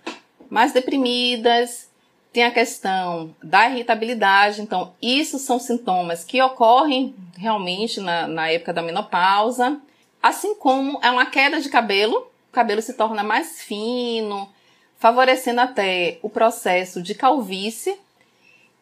mais 0.49 0.73
deprimidas, 0.73 1.89
tem 2.35 2.43
a 2.43 2.51
questão 2.51 3.33
da 3.41 3.71
irritabilidade. 3.71 4.61
Então, 4.61 4.93
isso 5.01 5.39
são 5.39 5.61
sintomas 5.61 6.25
que 6.25 6.43
ocorrem 6.43 7.15
realmente 7.39 8.01
na, 8.01 8.27
na 8.27 8.51
época 8.51 8.73
da 8.73 8.83
menopausa. 8.83 9.81
Assim 10.21 10.57
como 10.57 10.99
é 11.01 11.09
uma 11.13 11.27
queda 11.27 11.61
de 11.61 11.69
cabelo, 11.69 12.29
o 12.51 12.53
cabelo 12.53 12.83
se 12.83 12.95
torna 12.95 13.23
mais 13.23 13.63
fino, 13.63 14.53
favorecendo 14.99 15.61
até 15.61 16.19
o 16.23 16.29
processo 16.29 17.01
de 17.01 17.15
calvície. 17.15 17.97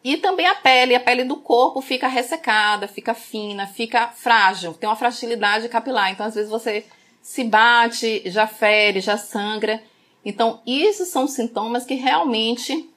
E 0.03 0.17
também 0.17 0.47
a 0.47 0.55
pele, 0.55 0.95
a 0.95 0.99
pele 0.99 1.23
do 1.23 1.35
corpo 1.35 1.79
fica 1.79 2.07
ressecada, 2.07 2.87
fica 2.87 3.13
fina, 3.13 3.67
fica 3.67 4.07
frágil, 4.07 4.73
tem 4.73 4.89
uma 4.89 4.95
fragilidade 4.95 5.69
capilar. 5.69 6.11
Então, 6.11 6.25
às 6.25 6.33
vezes 6.33 6.49
você 6.49 6.85
se 7.21 7.43
bate, 7.43 8.23
já 8.25 8.47
fere, 8.47 8.99
já 8.99 9.15
sangra. 9.15 9.79
Então, 10.25 10.59
isso 10.65 11.05
são 11.05 11.27
sintomas 11.27 11.85
que 11.85 11.93
realmente 11.93 12.91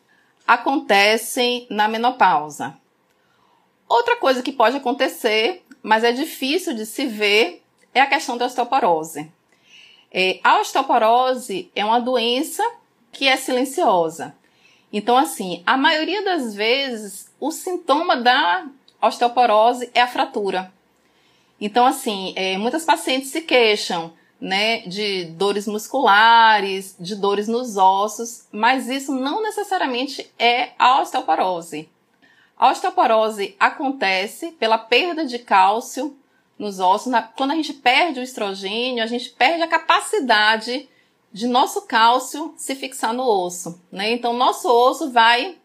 acontecem 0.47 1.67
na 1.69 1.89
menopausa. 1.89 2.77
Outra 3.89 4.17
coisa 4.17 4.43
que 4.43 4.53
pode 4.53 4.77
acontecer, 4.77 5.65
mas 5.83 6.05
é 6.05 6.13
difícil 6.13 6.75
de 6.75 6.85
se 6.85 7.07
ver, 7.07 7.63
é 7.95 8.01
a 8.01 8.07
questão 8.07 8.37
da 8.37 8.47
osteoporose. 8.47 9.31
É, 10.13 10.41
a 10.43 10.61
osteoporose 10.61 11.71
é 11.75 11.85
uma 11.85 12.01
doença 12.01 12.63
que 13.13 13.27
é 13.27 13.37
silenciosa. 13.37 14.35
Então, 14.93 15.17
assim, 15.17 15.63
a 15.67 15.77
maioria 15.77 16.25
das 16.25 16.55
vezes, 16.55 17.31
o 17.41 17.51
sintoma 17.51 18.17
da 18.17 18.67
osteoporose 19.01 19.91
é 19.95 20.01
a 20.01 20.07
fratura. 20.07 20.73
Então, 21.61 21.87
assim, 21.87 22.33
é, 22.37 22.57
muitas 22.59 22.85
pacientes 22.85 23.31
se 23.31 23.41
queixam, 23.43 24.13
né, 24.41 24.81
de 24.81 25.25
dores 25.25 25.67
musculares, 25.67 26.95
de 26.99 27.15
dores 27.17 27.49
nos 27.49 27.77
ossos, 27.77 28.47
mas 28.53 28.89
isso 28.89 29.13
não 29.13 29.43
necessariamente 29.43 30.31
é 30.39 30.71
a 30.79 31.01
osteoporose. 31.01 31.89
A 32.57 32.71
osteoporose 32.71 33.55
acontece 33.59 34.53
pela 34.53 34.79
perda 34.79 35.25
de 35.27 35.39
cálcio 35.39 36.17
nos 36.59 36.81
ossos. 36.81 37.11
Na, 37.11 37.23
quando 37.23 37.53
a 37.53 37.55
gente 37.55 37.73
perde 37.73 38.21
o 38.21 38.23
estrogênio, 38.23 39.03
a 39.03 39.07
gente 39.07 39.31
perde 39.31 39.63
a 39.63 39.69
capacidade 39.69 40.89
de 41.33 41.47
nosso 41.47 41.83
cálcio 41.83 42.55
se 42.57 42.75
fixar 42.75 43.13
no 43.13 43.25
osso, 43.25 43.79
né? 43.93 44.11
Então, 44.11 44.33
nosso 44.33 44.69
osso 44.69 45.11
vai 45.11 45.59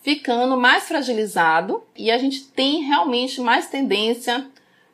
ficando 0.00 0.56
mais 0.56 0.84
fragilizado 0.84 1.82
e 1.96 2.10
a 2.10 2.18
gente 2.18 2.44
tem 2.44 2.82
realmente 2.82 3.40
mais 3.40 3.68
tendência 3.68 4.46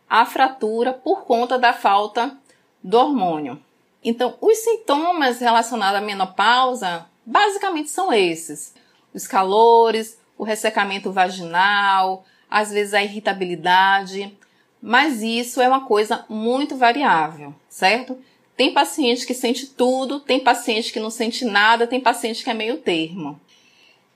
à 0.08 0.24
fratura 0.24 0.92
por 0.92 1.22
conta 1.22 1.58
da 1.58 1.72
falta 1.72 2.36
do 2.82 2.98
hormônio. 2.98 3.60
Então, 4.02 4.36
os 4.40 4.58
sintomas 4.58 5.40
relacionados 5.40 6.00
à 6.00 6.00
menopausa 6.00 7.06
basicamente 7.24 7.90
são 7.90 8.12
esses: 8.12 8.74
os 9.14 9.26
calores, 9.26 10.18
o 10.38 10.44
ressecamento 10.44 11.12
vaginal, 11.12 12.24
às 12.50 12.70
vezes 12.70 12.94
a 12.94 13.02
irritabilidade, 13.02 14.36
mas 14.82 15.22
isso 15.22 15.60
é 15.60 15.68
uma 15.68 15.84
coisa 15.84 16.24
muito 16.28 16.76
variável, 16.76 17.54
certo? 17.68 18.18
Tem 18.56 18.72
paciente 18.72 19.26
que 19.26 19.34
sente 19.34 19.66
tudo, 19.66 20.20
tem 20.20 20.40
paciente 20.40 20.92
que 20.92 21.00
não 21.00 21.10
sente 21.10 21.44
nada, 21.44 21.86
tem 21.86 22.00
paciente 22.00 22.42
que 22.42 22.50
é 22.50 22.54
meio 22.54 22.78
termo. 22.78 23.40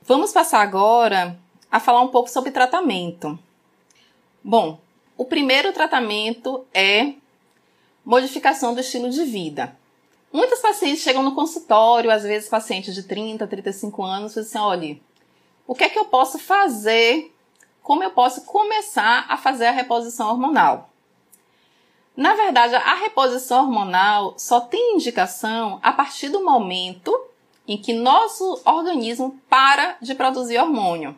Vamos 0.02 0.33
passar 0.33 0.61
agora 0.61 1.38
a 1.71 1.80
falar 1.80 2.02
um 2.02 2.09
pouco 2.09 2.28
sobre 2.28 2.50
tratamento. 2.50 3.38
Bom, 4.42 4.78
o 5.16 5.25
primeiro 5.25 5.73
tratamento 5.73 6.66
é 6.75 7.14
modificação 8.04 8.75
do 8.75 8.80
estilo 8.80 9.08
de 9.08 9.25
vida. 9.25 9.76
Muitas 10.32 10.61
pacientes 10.61 11.02
chegam 11.02 11.23
no 11.23 11.34
consultório, 11.34 12.11
às 12.11 12.25
vezes 12.25 12.49
pacientes 12.49 12.94
de 12.94 13.04
30, 13.04 13.46
35 13.46 14.02
anos, 14.02 14.37
e 14.37 14.40
dizem 14.40 14.61
olha, 14.61 14.99
o 15.66 15.75
que 15.75 15.84
é 15.84 15.88
que 15.88 15.99
eu 15.99 16.04
posso 16.06 16.38
fazer? 16.38 17.32
Como 17.82 18.02
eu 18.02 18.11
posso 18.11 18.44
começar 18.44 19.26
a 19.28 19.37
fazer 19.37 19.66
a 19.66 19.70
reposição 19.70 20.30
hormonal? 20.30 20.90
Na 22.16 22.34
verdade, 22.34 22.75
a 22.75 22.94
reposição 22.94 23.64
hormonal 23.64 24.34
só 24.38 24.61
tem 24.61 24.94
indicação 24.94 25.80
a 25.82 25.92
partir 25.92 26.28
do 26.28 26.44
momento 26.44 27.12
em 27.66 27.76
que 27.76 27.92
nosso 27.92 28.61
organismo 28.64 29.40
para 29.49 29.96
de 30.00 30.14
produzir 30.14 30.58
hormônio. 30.58 31.16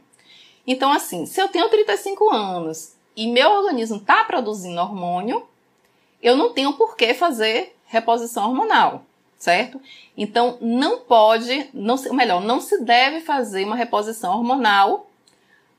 Então, 0.66 0.90
assim, 0.92 1.26
se 1.26 1.40
eu 1.40 1.48
tenho 1.48 1.68
35 1.68 2.30
anos 2.32 2.94
e 3.14 3.26
meu 3.26 3.50
organismo 3.50 3.96
está 3.96 4.24
produzindo 4.24 4.80
hormônio, 4.80 5.46
eu 6.26 6.36
não 6.36 6.52
tenho 6.52 6.72
por 6.72 6.96
que 6.96 7.14
fazer 7.14 7.76
reposição 7.86 8.48
hormonal, 8.48 9.06
certo? 9.38 9.80
Então, 10.16 10.58
não 10.60 10.98
pode, 10.98 11.70
não 11.72 11.96
se, 11.96 12.12
melhor, 12.12 12.42
não 12.42 12.60
se 12.60 12.82
deve 12.82 13.20
fazer 13.20 13.64
uma 13.64 13.76
reposição 13.76 14.36
hormonal 14.36 15.08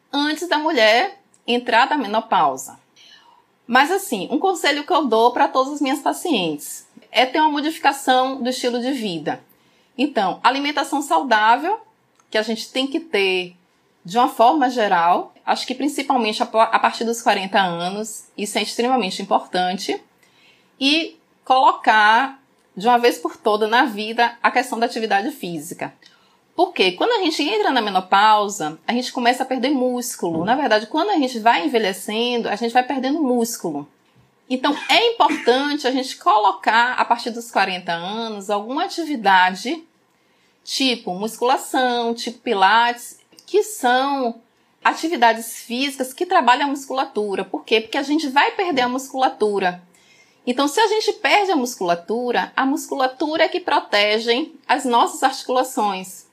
antes 0.10 0.48
da 0.48 0.58
mulher 0.58 1.20
entrar 1.46 1.86
da 1.86 1.98
menopausa. 1.98 2.80
Mas 3.68 3.92
assim, 3.92 4.30
um 4.32 4.40
conselho 4.40 4.86
que 4.86 4.94
eu 4.94 5.06
dou 5.06 5.34
para 5.34 5.50
todas 5.50 5.74
as 5.74 5.82
minhas 5.82 6.00
pacientes 6.00 6.88
é 7.12 7.26
ter 7.26 7.42
uma 7.42 7.52
modificação 7.52 8.42
do 8.42 8.50
estilo 8.50 8.80
de 8.80 8.94
vida. 8.94 9.44
Então, 9.98 10.40
alimentação 10.42 11.02
saudável, 11.02 11.78
que 12.32 12.38
a 12.38 12.42
gente 12.42 12.72
tem 12.72 12.88
que 12.88 13.02
ter 13.02 13.54
de 14.06 14.18
uma 14.18 14.30
forma 14.30 14.70
geral, 14.70 15.34
acho 15.46 15.68
que 15.68 15.76
principalmente 15.76 16.42
a 16.42 16.80
partir 16.80 17.04
dos 17.04 17.22
40 17.22 17.60
anos, 17.60 18.30
isso 18.38 18.58
é 18.58 18.62
extremamente 18.62 19.22
importante, 19.22 20.02
e 20.80 21.18
colocar 21.44 22.42
de 22.76 22.88
uma 22.88 22.98
vez 22.98 23.18
por 23.18 23.36
toda 23.38 23.68
na 23.68 23.86
vida 23.86 24.38
a 24.42 24.52
questão 24.52 24.80
da 24.80 24.86
atividade 24.86 25.32
física. 25.32 25.94
Porque 26.56 26.94
quando 26.94 27.12
a 27.12 27.24
gente 27.24 27.44
entra 27.44 27.72
na 27.72 27.82
menopausa, 27.82 28.80
a 28.88 28.92
gente 28.92 29.12
começa 29.12 29.44
a 29.44 29.46
perder 29.46 29.70
músculo. 29.70 30.44
Na 30.44 30.56
verdade, 30.56 30.88
quando 30.88 31.12
a 31.12 31.16
gente 31.16 31.40
vai 31.40 31.66
envelhecendo, 31.66 32.50
a 32.50 32.56
gente 32.56 32.74
vai 32.74 32.84
perdendo 32.84 33.22
músculo. 33.22 33.88
Então, 34.50 34.76
é 34.90 35.14
importante 35.14 35.88
a 35.88 35.92
gente 35.92 36.18
colocar, 36.18 36.94
a 36.94 37.06
partir 37.06 37.32
dos 37.32 37.52
40 37.52 37.92
anos, 37.92 38.50
alguma 38.50 38.86
atividade, 38.86 39.84
tipo 40.64 41.14
musculação, 41.14 42.14
tipo 42.14 42.40
pilates, 42.40 43.20
que 43.46 43.62
são 43.62 44.42
atividades 44.84 45.58
físicas 45.62 46.14
que 46.14 46.26
trabalham 46.26 46.68
a 46.68 46.70
musculatura. 46.70 47.44
Por 47.44 47.66
quê? 47.66 47.82
Porque 47.82 47.98
a 47.98 48.04
gente 48.04 48.30
vai 48.30 48.52
perder 48.52 48.82
a 48.82 48.90
musculatura. 48.90 49.84
Então, 50.50 50.66
se 50.66 50.80
a 50.80 50.88
gente 50.88 51.12
perde 51.12 51.52
a 51.52 51.58
musculatura, 51.58 52.54
a 52.56 52.66
musculatura 52.66 53.44
é 53.44 53.50
que 53.50 53.60
protege 53.60 54.54
as 54.66 54.86
nossas 54.86 55.22
articulações. 55.22 56.26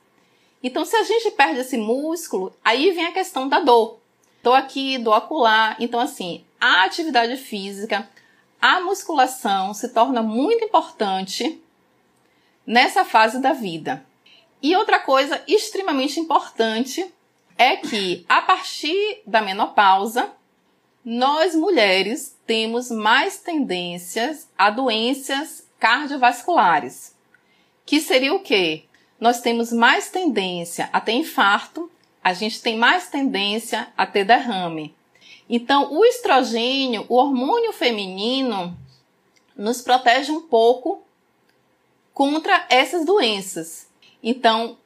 Então, 0.63 0.85
se 0.85 0.95
a 0.95 1.03
gente 1.03 1.31
perde 1.31 1.59
esse 1.59 1.77
músculo, 1.77 2.55
aí 2.63 2.91
vem 2.91 3.07
a 3.07 3.11
questão 3.11 3.49
da 3.49 3.59
dor. 3.59 3.99
Dor 4.41 4.53
aqui, 4.55 4.97
dor 4.97 5.15
acolá. 5.15 5.75
Então, 5.81 5.99
assim, 5.99 6.45
a 6.61 6.85
atividade 6.85 7.35
física, 7.35 8.09
a 8.61 8.79
musculação 8.79 9.73
se 9.73 9.89
torna 9.89 10.23
muito 10.23 10.63
importante 10.63 11.61
nessa 12.65 13.03
fase 13.03 13.41
da 13.41 13.51
vida. 13.51 14.05
E 14.61 14.77
outra 14.77 14.97
coisa 14.97 15.43
extremamente 15.45 16.21
importante 16.21 17.05
é 17.57 17.75
que 17.75 18.25
a 18.29 18.41
partir 18.41 19.21
da 19.27 19.41
menopausa, 19.41 20.31
nós 21.05 21.55
mulheres 21.55 22.35
temos 22.47 22.89
mais 22.89 23.37
tendências 23.37 24.49
a 24.57 24.69
doenças 24.69 25.65
cardiovasculares. 25.79 27.15
Que 27.85 28.01
seria 28.01 28.33
o 28.33 28.39
quê? 28.39 28.85
nós 29.19 29.41
temos 29.41 29.71
mais 29.71 30.09
tendência 30.09 30.89
a 30.91 30.99
ter 30.99 31.13
infarto, 31.13 31.89
a 32.23 32.33
gente 32.33 32.61
tem 32.61 32.77
mais 32.77 33.07
tendência 33.07 33.87
a 33.97 34.05
ter 34.05 34.25
derrame. 34.25 34.95
Então, 35.49 35.93
o 35.93 36.03
estrogênio, 36.05 37.05
o 37.07 37.15
hormônio 37.15 37.71
feminino, 37.71 38.77
nos 39.55 39.81
protege 39.81 40.31
um 40.31 40.41
pouco 40.41 41.03
contra 42.13 42.65
essas 42.69 43.05
doenças. 43.05 43.87
Então, 44.21 44.77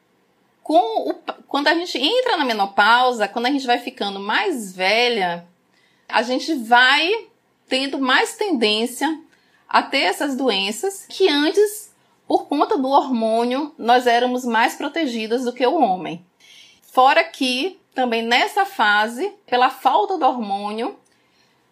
o, 0.64 1.14
quando 1.48 1.68
a 1.70 1.74
gente 1.74 1.98
entra 1.98 2.38
na 2.38 2.46
menopausa, 2.46 3.28
quando 3.28 3.48
a 3.48 3.52
gente 3.52 3.66
vai 3.66 3.80
ficando 3.80 4.20
mais 4.20 4.76
velha, 4.76 5.48
a 6.10 6.22
gente 6.24 6.54
vai 6.56 7.28
tendo 7.68 8.00
mais 8.00 8.36
tendência 8.36 9.20
a 9.68 9.84
ter 9.84 10.02
essas 10.02 10.36
doenças 10.36 11.06
que 11.08 11.30
antes 11.30 11.90
por 12.30 12.48
conta 12.48 12.78
do 12.78 12.90
hormônio, 12.90 13.74
nós 13.76 14.06
éramos 14.06 14.46
mais 14.46 14.76
protegidas 14.76 15.46
do 15.46 15.52
que 15.52 15.66
o 15.66 15.82
homem. 15.82 16.24
Fora 16.84 17.24
que, 17.24 17.80
também 17.96 18.22
nessa 18.22 18.66
fase, 18.66 19.34
pela 19.48 19.72
falta 19.72 20.16
do 20.16 20.26
hormônio, 20.26 20.96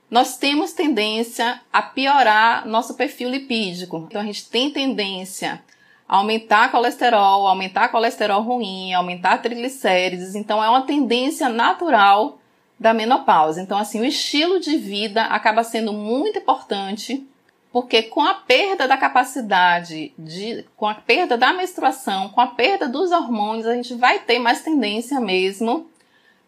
nós 0.10 0.38
temos 0.38 0.74
tendência 0.74 1.62
a 1.72 1.84
piorar 1.84 2.68
nosso 2.68 2.96
perfil 2.96 3.30
lipídico. 3.30 4.08
Então, 4.08 4.20
a 4.20 4.24
gente 4.24 4.50
tem 4.50 4.72
tendência 4.72 5.62
a 6.10 6.18
aumentar 6.18 6.72
colesterol, 6.72 7.46
aumentar 7.46 7.90
colesterol 7.90 8.42
ruim, 8.42 8.94
aumentar 8.94 9.38
triglicérides. 9.44 10.34
Então, 10.34 10.64
é 10.64 10.68
uma 10.68 10.88
tendência 10.88 11.50
natural 11.50 12.37
da 12.80 12.94
menopausa. 12.94 13.62
Então, 13.62 13.78
assim, 13.78 14.00
o 14.00 14.06
estilo 14.06 14.60
de 14.60 14.78
vida 14.78 15.24
acaba 15.24 15.64
sendo 15.64 15.92
muito 15.94 16.40
importante 16.40 17.26
porque 17.72 18.04
com 18.04 18.22
a 18.22 18.34
perda 18.34 18.88
da 18.88 18.98
capacidade 18.98 20.12
de, 20.18 20.66
com 20.76 20.88
a 20.88 20.96
perda 20.96 21.38
da 21.38 21.54
menstruação, 21.54 22.30
com 22.30 22.42
a 22.42 22.48
perda 22.48 22.88
dos 22.88 23.12
hormônios, 23.12 23.68
a 23.68 23.76
gente 23.76 23.94
vai 23.94 24.20
ter 24.20 24.40
mais 24.40 24.62
tendência 24.62 25.20
mesmo 25.20 25.90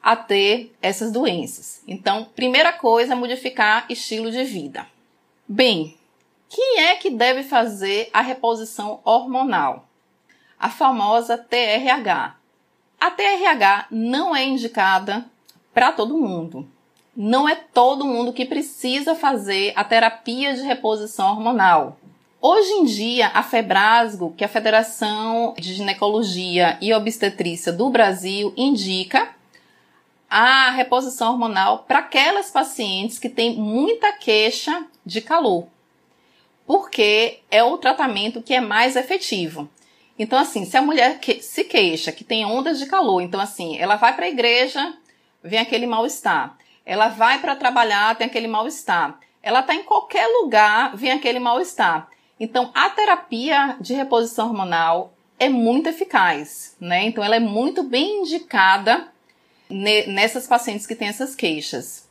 a 0.02 0.15
ter 0.15 0.74
essas 0.82 1.12
doenças. 1.12 1.84
Então, 1.88 2.28
primeira 2.36 2.72
coisa, 2.72 3.15
modificar 3.15 3.86
estilo 3.89 4.32
de 4.32 4.44
vida. 4.44 4.88
Bem, 5.48 5.98
quem 6.48 6.80
é 6.80 6.96
que 6.96 7.10
deve 7.10 7.44
fazer 7.44 8.10
a 8.13 8.22
reposição 8.22 9.02
hormonal? 9.04 9.88
A 10.58 10.70
famosa 10.70 11.38
TRH. 11.38 12.36
A 13.00 13.12
TRH 13.12 13.88
não 13.92 14.36
é 14.36 14.46
indicada 14.46 15.26
para 15.73 15.91
todo 15.91 16.17
mundo 16.17 16.67
não 17.21 17.49
é 17.49 17.55
todo 17.55 18.05
mundo 18.05 18.32
que 18.32 18.45
precisa 18.45 19.13
fazer 19.13 19.73
a 19.75 19.84
terapia 19.84 20.53
de 20.53 20.62
reposição 20.62 21.32
hormonal. 21.32 21.97
Hoje 22.41 22.71
em 22.71 22.86
dia, 22.86 23.27
a 23.34 23.43
Febrasgo, 23.43 24.34
que 24.38 24.43
é 24.43 24.47
a 24.47 24.49
Federação 24.49 25.53
de 25.58 25.73
Ginecologia 25.73 26.77
e 26.79 26.93
Obstetrícia 26.93 27.73
do 27.73 27.89
Brasil, 27.89 28.53
indica 28.55 29.36
a 30.29 30.69
reposição 30.69 31.32
hormonal 31.32 31.79
para 31.79 31.99
aquelas 31.99 32.49
pacientes 32.49 33.19
que 33.19 33.27
têm 33.27 33.58
muita 33.58 34.13
queixa 34.13 34.86
de 35.05 35.19
calor, 35.19 35.67
porque 36.65 37.39
é 37.51 37.62
o 37.62 37.77
tratamento 37.77 38.41
que 38.41 38.53
é 38.53 38.62
mais 38.62 38.95
efetivo. 38.95 39.69
Então, 40.17 40.39
assim, 40.39 40.63
se 40.63 40.77
a 40.77 40.82
mulher 40.82 41.19
que 41.19 41.41
se 41.41 41.65
queixa 41.65 42.13
que 42.13 42.23
tem 42.23 42.45
ondas 42.45 42.79
de 42.79 42.86
calor, 42.86 43.21
então, 43.21 43.41
assim, 43.41 43.77
ela 43.77 43.97
vai 43.97 44.15
para 44.15 44.25
a 44.25 44.29
igreja, 44.29 44.93
vem 45.43 45.60
aquele 45.60 45.88
mal-estar. 45.88 46.58
Ela 46.86 47.10
vai 47.10 47.39
para 47.39 47.56
trabalhar, 47.56 48.15
tem 48.15 48.28
aquele 48.28 48.47
mal-estar. 48.47 49.19
Ela 49.41 49.60
está 49.62 49.73
em 49.73 49.84
qualquer 49.84 50.28
lugar, 50.28 50.95
vem 50.95 51.12
aquele 51.12 51.39
mal-estar. 51.39 52.10
Então, 52.39 52.71
a 52.73 52.89
terapia 52.89 53.78
de 53.80 53.93
reposição 53.93 54.47
hormonal 54.47 55.13
é 55.38 55.49
muito 55.49 55.89
eficaz, 55.89 56.75
né? 56.80 57.04
Então, 57.04 57.23
ela 57.23 57.36
é 57.36 57.39
muito 57.39 57.84
bem 57.84 58.21
indicada 58.21 59.08
nessas 59.69 60.47
pacientes 60.47 60.88
que 60.88 60.95
têm 60.95 61.10
essas 61.10 61.36
queixas. 61.36 62.08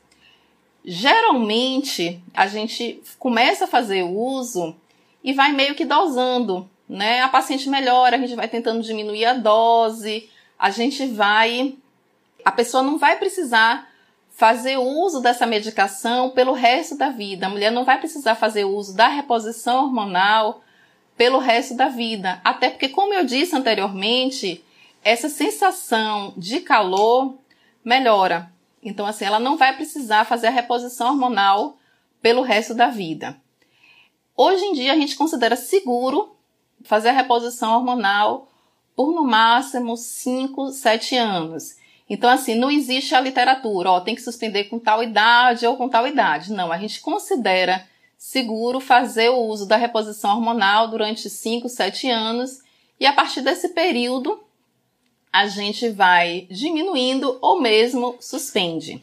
Geralmente, 0.85 2.23
a 2.33 2.47
gente 2.47 3.03
começa 3.19 3.65
a 3.65 3.69
fazer 3.69 4.05
uso 4.05 4.77
e 5.23 5.33
vai 5.33 5.53
meio 5.53 5.75
que 5.75 5.85
dosando, 5.85 6.69
né? 6.89 7.21
A 7.21 7.29
paciente 7.29 7.69
melhora, 7.69 8.17
a 8.17 8.19
gente 8.19 8.35
vai 8.35 8.49
tentando 8.49 8.83
diminuir 8.83 9.25
a 9.27 9.35
dose, 9.35 10.31
a 10.59 10.71
gente 10.71 11.07
vai. 11.07 11.75
A 12.49 12.53
pessoa 12.53 12.83
não 12.83 12.97
vai 12.97 13.19
precisar 13.19 13.91
fazer 14.31 14.79
uso 14.79 15.21
dessa 15.21 15.45
medicação 15.45 16.31
pelo 16.31 16.55
resto 16.55 16.97
da 16.97 17.11
vida. 17.11 17.45
A 17.45 17.51
mulher 17.51 17.71
não 17.71 17.85
vai 17.85 17.99
precisar 17.99 18.37
fazer 18.37 18.65
uso 18.65 18.97
da 18.97 19.07
reposição 19.07 19.85
hormonal 19.85 20.63
pelo 21.15 21.41
resto 21.41 21.75
da 21.75 21.89
vida. 21.89 22.41
Até 22.43 22.71
porque, 22.71 22.89
como 22.89 23.13
eu 23.13 23.23
disse 23.23 23.55
anteriormente, 23.55 24.65
essa 25.05 25.29
sensação 25.29 26.33
de 26.39 26.61
calor 26.61 27.37
melhora. 27.85 28.51
Então, 28.83 29.05
assim, 29.05 29.27
ela 29.27 29.39
não 29.39 29.59
vai 29.59 29.77
precisar 29.77 30.25
fazer 30.25 30.47
a 30.47 30.51
reposição 30.51 31.09
hormonal 31.09 31.77
pelo 32.23 32.41
resto 32.41 32.75
da 32.75 32.89
vida. 32.89 33.37
Hoje 34.35 34.65
em 34.65 34.73
dia 34.73 34.95
a 34.95 34.97
gente 34.97 35.17
considera 35.17 35.55
seguro 35.55 36.35
fazer 36.83 37.11
a 37.11 37.13
reposição 37.13 37.75
hormonal 37.75 38.49
por 38.97 39.13
no 39.13 39.23
máximo 39.23 39.99
5, 39.99 40.71
7 40.71 41.15
anos. 41.15 41.77
Então, 42.09 42.31
assim, 42.31 42.55
não 42.55 42.71
existe 42.71 43.15
a 43.15 43.21
literatura, 43.21 43.91
ó, 43.91 44.01
tem 44.01 44.15
que 44.15 44.23
suspender 44.23 44.65
com 44.65 44.79
tal 44.79 45.03
idade 45.03 45.67
ou 45.67 45.77
com 45.77 45.89
tal 45.89 46.07
idade. 46.07 46.53
Não, 46.53 46.73
a 46.73 46.79
gente 46.79 47.01
considera 47.01 47.87
seguro 48.17 48.81
fazer 48.81 49.29
o 49.29 49.39
uso 49.45 49.67
da 49.67 49.77
reposição 49.77 50.31
hormonal 50.31 50.89
durante 50.89 51.29
5, 51.29 51.69
7 51.69 52.11
anos 52.11 52.61
e 52.99 53.07
a 53.07 53.13
partir 53.13 53.43
desse 53.43 53.69
período 53.69 54.43
a 55.33 55.47
gente 55.47 55.89
vai 55.91 56.47
diminuindo 56.51 57.39
ou 57.41 57.61
mesmo 57.61 58.17
suspende. 58.19 59.03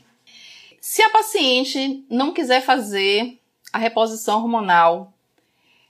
Se 0.82 1.02
a 1.02 1.10
paciente 1.10 2.04
não 2.10 2.34
quiser 2.34 2.62
fazer 2.62 3.40
a 3.72 3.78
reposição 3.78 4.42
hormonal, 4.42 5.14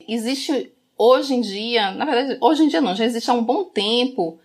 existe 0.08 0.72
hoje 0.98 1.34
em 1.34 1.42
dia, 1.42 1.92
na 1.92 2.06
verdade, 2.06 2.38
hoje 2.42 2.64
em 2.64 2.68
dia 2.68 2.82
não, 2.82 2.96
já 2.96 3.06
existe 3.06 3.30
há 3.30 3.34
um 3.34 3.44
bom 3.44 3.64
tempo 3.64 4.40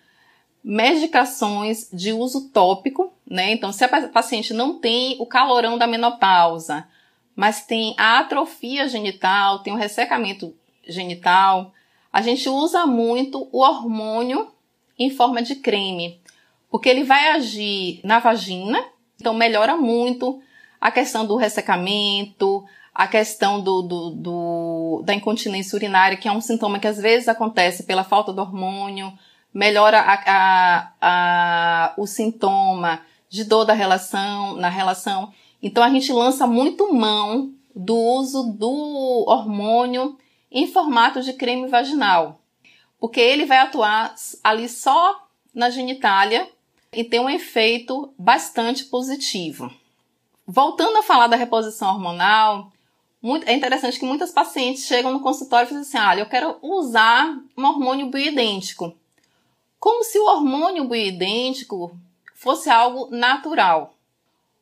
medicações 0.63 1.89
de 1.93 2.13
uso 2.13 2.51
tópico, 2.51 3.13
né? 3.29 3.53
Então, 3.53 3.73
se 3.73 3.85
a 3.85 4.09
paciente 4.09 4.53
não 4.53 4.79
tem 4.79 5.17
o 5.19 5.27
calorão 5.27 5.79
da 5.79 5.87
menopausa, 5.87 6.87
mas 7.35 7.65
tem 7.65 7.95
a 7.97 8.19
atrofia 8.19 8.89
genital, 8.89 9.61
tem 9.61 9.73
o 9.73 9.77
ressecamento 9.77 10.55
genital, 10.87 11.73
a 12.13 12.21
gente 12.21 12.49
usa 12.49 12.87
muito 12.87 13.49
o 13.53 13.61
hormônio 13.61 14.49
em 14.99 15.11
forma 15.11 15.41
de 15.41 15.57
creme, 15.57 16.21
porque 16.71 16.89
ele 16.89 17.05
vai 17.05 17.29
agir 17.29 18.01
na 18.05 18.19
vagina, 18.19 18.85
então 19.19 19.33
melhora 19.33 19.77
muito 19.77 20.43
a 20.81 20.91
questão 20.91 21.25
do 21.25 21.37
ressecamento, 21.37 22.65
a 22.95 23.07
questão 23.07 23.61
do, 23.61 23.83
do, 23.83 24.11
do, 24.11 25.03
da 25.05 25.15
incontinência 25.15 25.77
urinária, 25.77 26.17
que 26.17 26.29
é 26.29 26.33
um 26.33 26.41
sintoma 26.41 26.79
que 26.79 26.87
às 26.87 26.99
vezes 26.99 27.29
acontece 27.29 27.85
pela 27.85 28.05
falta 28.05 28.33
do 28.33 28.43
hormônio, 28.43 29.13
melhora 29.53 30.01
a, 30.01 30.15
a, 30.27 30.93
a, 31.01 31.95
o 31.97 32.07
sintoma 32.07 33.01
de 33.29 33.45
dor 33.45 33.65
da 33.65 33.73
relação, 33.73 34.57
na 34.57 34.69
relação. 34.69 35.33
Então 35.63 35.83
a 35.83 35.91
gente 35.91 36.13
lança 36.13 36.47
muito 36.47 36.93
mão 36.93 37.53
do 37.75 37.97
uso 37.97 38.53
do 38.53 39.25
hormônio 39.27 40.19
em 40.51 40.67
formato 40.67 41.23
de 41.23 41.33
creme 41.33 41.69
vaginal, 41.69 42.41
porque 42.99 43.21
ele 43.21 43.47
vai 43.47 43.59
atuar 43.59 44.15
ali 44.43 44.69
só 44.69 45.29
na 45.55 45.71
genitália 45.71 46.49
e 46.93 47.05
tem 47.05 47.21
um 47.21 47.31
efeito 47.31 48.13
bastante 48.19 48.85
positivo. 48.85 49.73
Voltando 50.47 50.97
a 50.97 51.03
falar 51.03 51.29
da 51.29 51.37
reposição 51.37 51.91
hormonal, 51.91 52.73
muito, 53.23 53.47
é 53.47 53.53
interessante 53.53 53.99
que 54.01 54.07
muitas 54.07 54.33
pacientes 54.33 54.87
chegam 54.87 55.13
no 55.13 55.21
consultório 55.21 55.67
e 55.67 55.69
dizem 55.69 55.83
assim: 55.83 56.09
olha, 56.09 56.21
eu 56.21 56.29
quero 56.29 56.57
usar 56.63 57.39
um 57.57 57.65
hormônio 57.65 58.11
bioidêntico. 58.11 58.95
Como 59.81 60.05
se 60.05 60.19
o 60.19 60.27
hormônio 60.27 60.85
bioidêntico 60.85 61.99
fosse 62.35 62.69
algo 62.69 63.09
natural. 63.11 63.95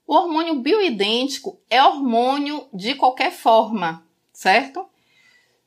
O 0.06 0.14
hormônio 0.14 0.54
bioidêntico 0.54 1.58
é 1.68 1.82
hormônio 1.82 2.66
de 2.72 2.94
qualquer 2.94 3.32
forma, 3.32 4.06
certo? 4.32 4.86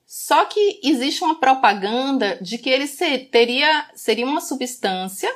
Só 0.06 0.46
que 0.46 0.80
existe 0.84 1.24
uma 1.24 1.36
propaganda 1.36 2.38
de 2.42 2.58
que 2.58 2.70
ele 2.70 2.88
ser, 2.88 3.30
teria, 3.30 3.90
seria 3.94 4.26
uma 4.26 4.42
substância 4.42 5.34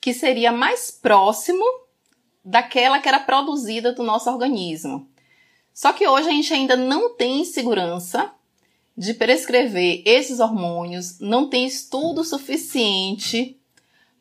que 0.00 0.12
seria 0.12 0.52
mais 0.52 0.90
próximo 0.90 1.64
daquela 2.44 3.00
que 3.00 3.08
era 3.08 3.18
produzida 3.18 3.92
do 3.92 4.02
nosso 4.02 4.30
organismo. 4.30 5.08
Só 5.72 5.92
que 5.92 6.06
hoje 6.06 6.28
a 6.28 6.32
gente 6.32 6.52
ainda 6.52 6.76
não 6.76 7.14
tem 7.14 7.44
segurança 7.44 8.32
de 8.98 9.14
prescrever 9.14 10.02
esses 10.04 10.40
hormônios, 10.40 11.20
não 11.20 11.48
tem 11.48 11.64
estudo 11.64 12.24
suficiente 12.24 13.56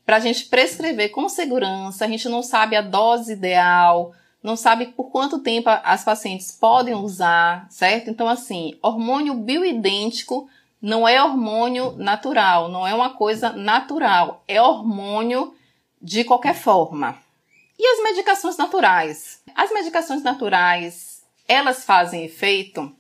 para 0.06 0.18
a 0.18 0.20
gente 0.20 0.46
prescrever 0.46 1.10
com 1.10 1.28
segurança, 1.28 2.06
a 2.06 2.08
gente 2.08 2.30
não 2.30 2.44
sabe 2.44 2.76
a 2.76 2.82
dose 2.82 3.34
ideal, 3.34 4.14
não 4.42 4.56
sabe 4.56 4.86
por 4.86 5.06
quanto 5.06 5.40
tempo 5.40 5.68
as 5.68 6.04
pacientes 6.04 6.52
podem 6.52 6.94
usar, 6.94 7.66
certo? 7.72 8.12
Então, 8.12 8.30
assim, 8.30 8.78
hormônio 8.80 9.34
bioidêntico 9.34 10.48
não 10.80 11.08
é 11.08 11.22
hormônio 11.24 11.94
natural, 11.94 12.70
não 12.70 12.86
é 12.86 12.94
uma 12.94 13.10
coisa 13.10 13.50
natural, 13.54 14.44
é 14.48 14.62
hormônio 14.62 15.56
de 16.00 16.24
qualquer 16.24 16.54
forma. 16.54 17.18
E 17.80 17.88
as 17.94 18.04
medicações 18.04 18.58
naturais? 18.58 19.42
As 19.56 19.72
medicações 19.72 20.22
naturais 20.22 21.24
elas 21.48 21.84
fazem 21.84 22.24
efeito? 22.24 22.96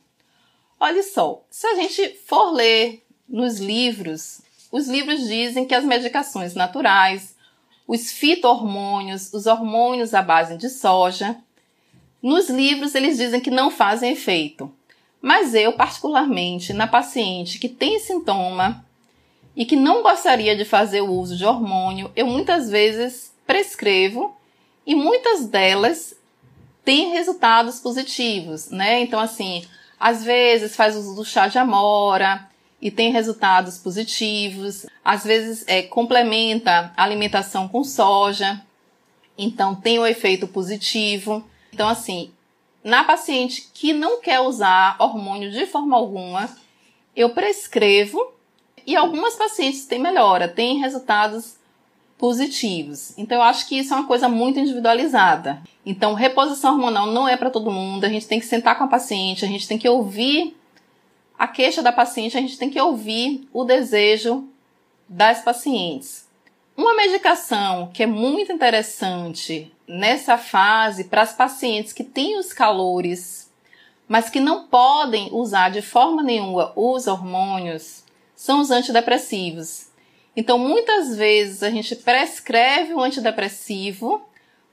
Olha 0.79 1.01
só, 1.01 1.43
se 1.49 1.65
a 1.65 1.75
gente 1.75 2.19
for 2.25 2.51
ler 2.51 3.03
nos 3.27 3.59
livros, 3.59 4.41
os 4.71 4.87
livros 4.87 5.27
dizem 5.27 5.65
que 5.65 5.73
as 5.73 5.83
medicações 5.83 6.53
naturais, 6.53 7.35
os 7.87 8.11
fito-hormônios, 8.11 9.33
os 9.33 9.47
hormônios 9.47 10.13
à 10.13 10.21
base 10.21 10.55
de 10.57 10.69
soja, 10.69 11.37
nos 12.21 12.49
livros 12.49 12.93
eles 12.93 13.17
dizem 13.17 13.39
que 13.39 13.49
não 13.49 13.71
fazem 13.71 14.11
efeito. 14.11 14.71
Mas 15.21 15.55
eu, 15.55 15.73
particularmente, 15.73 16.73
na 16.73 16.85
paciente 16.85 17.57
que 17.57 17.69
tem 17.69 17.99
sintoma 17.99 18.85
e 19.55 19.65
que 19.65 19.75
não 19.75 20.03
gostaria 20.03 20.55
de 20.55 20.63
fazer 20.63 21.01
o 21.01 21.11
uso 21.11 21.35
de 21.35 21.45
hormônio, 21.45 22.11
eu 22.15 22.27
muitas 22.27 22.69
vezes 22.69 23.33
prescrevo 23.47 24.35
e 24.85 24.93
muitas 24.93 25.47
delas 25.47 26.13
tem 26.85 27.11
resultados 27.11 27.79
positivos, 27.79 28.69
né? 28.69 29.01
Então, 29.01 29.19
assim, 29.19 29.65
às 29.99 30.23
vezes 30.23 30.75
faz 30.75 30.95
uso 30.95 31.15
do 31.15 31.25
chá 31.25 31.47
de 31.47 31.57
amora 31.57 32.47
e 32.81 32.91
tem 32.91 33.11
resultados 33.11 33.77
positivos, 33.77 34.85
às 35.03 35.23
vezes 35.23 35.63
é, 35.67 35.81
complementa 35.81 36.93
a 36.95 37.03
alimentação 37.03 37.67
com 37.67 37.83
soja, 37.83 38.61
então 39.37 39.75
tem 39.75 39.99
o 39.99 40.03
um 40.03 40.07
efeito 40.07 40.47
positivo. 40.47 41.43
Então, 41.73 41.87
assim, 41.87 42.31
na 42.83 43.03
paciente 43.03 43.69
que 43.73 43.93
não 43.93 44.21
quer 44.21 44.39
usar 44.39 44.95
hormônio 44.99 45.51
de 45.51 45.65
forma 45.65 45.95
alguma, 45.95 46.49
eu 47.15 47.31
prescrevo 47.31 48.33
e 48.85 48.95
algumas 48.95 49.35
pacientes 49.35 49.85
têm 49.85 49.99
melhora, 49.99 50.47
têm 50.47 50.79
resultados 50.79 51.56
positivos. 52.17 53.13
Então, 53.17 53.37
eu 53.37 53.43
acho 53.43 53.67
que 53.67 53.77
isso 53.77 53.93
é 53.93 53.97
uma 53.97 54.07
coisa 54.07 54.27
muito 54.27 54.59
individualizada. 54.59 55.61
Então, 55.85 56.13
reposição 56.13 56.73
hormonal 56.73 57.07
não 57.07 57.27
é 57.27 57.37
para 57.37 57.49
todo 57.49 57.71
mundo. 57.71 58.05
A 58.05 58.09
gente 58.09 58.27
tem 58.27 58.39
que 58.39 58.45
sentar 58.45 58.77
com 58.77 58.83
a 58.83 58.87
paciente, 58.87 59.45
a 59.45 59.47
gente 59.47 59.67
tem 59.67 59.77
que 59.77 59.87
ouvir 59.87 60.55
a 61.37 61.47
queixa 61.47 61.83
da 61.83 61.91
paciente, 61.91 62.37
a 62.37 62.41
gente 62.41 62.57
tem 62.57 62.69
que 62.69 62.81
ouvir 62.81 63.47
o 63.53 63.63
desejo 63.63 64.47
das 65.07 65.41
pacientes. 65.41 66.27
Uma 66.75 66.95
medicação 66.95 67.89
que 67.93 68.03
é 68.03 68.07
muito 68.07 68.51
interessante 68.51 69.71
nessa 69.87 70.37
fase 70.37 71.05
para 71.05 71.21
as 71.21 71.33
pacientes 71.33 71.93
que 71.93 72.03
têm 72.03 72.37
os 72.37 72.51
calores, 72.51 73.51
mas 74.07 74.29
que 74.29 74.39
não 74.39 74.67
podem 74.67 75.29
usar 75.31 75.69
de 75.69 75.81
forma 75.81 76.21
nenhuma 76.21 76.71
os 76.75 77.07
hormônios, 77.07 78.03
são 78.35 78.59
os 78.59 78.69
antidepressivos. 78.69 79.86
Então, 80.37 80.59
muitas 80.59 81.17
vezes 81.17 81.63
a 81.63 81.71
gente 81.71 81.95
prescreve 81.95 82.93
o 82.93 83.01
antidepressivo 83.01 84.21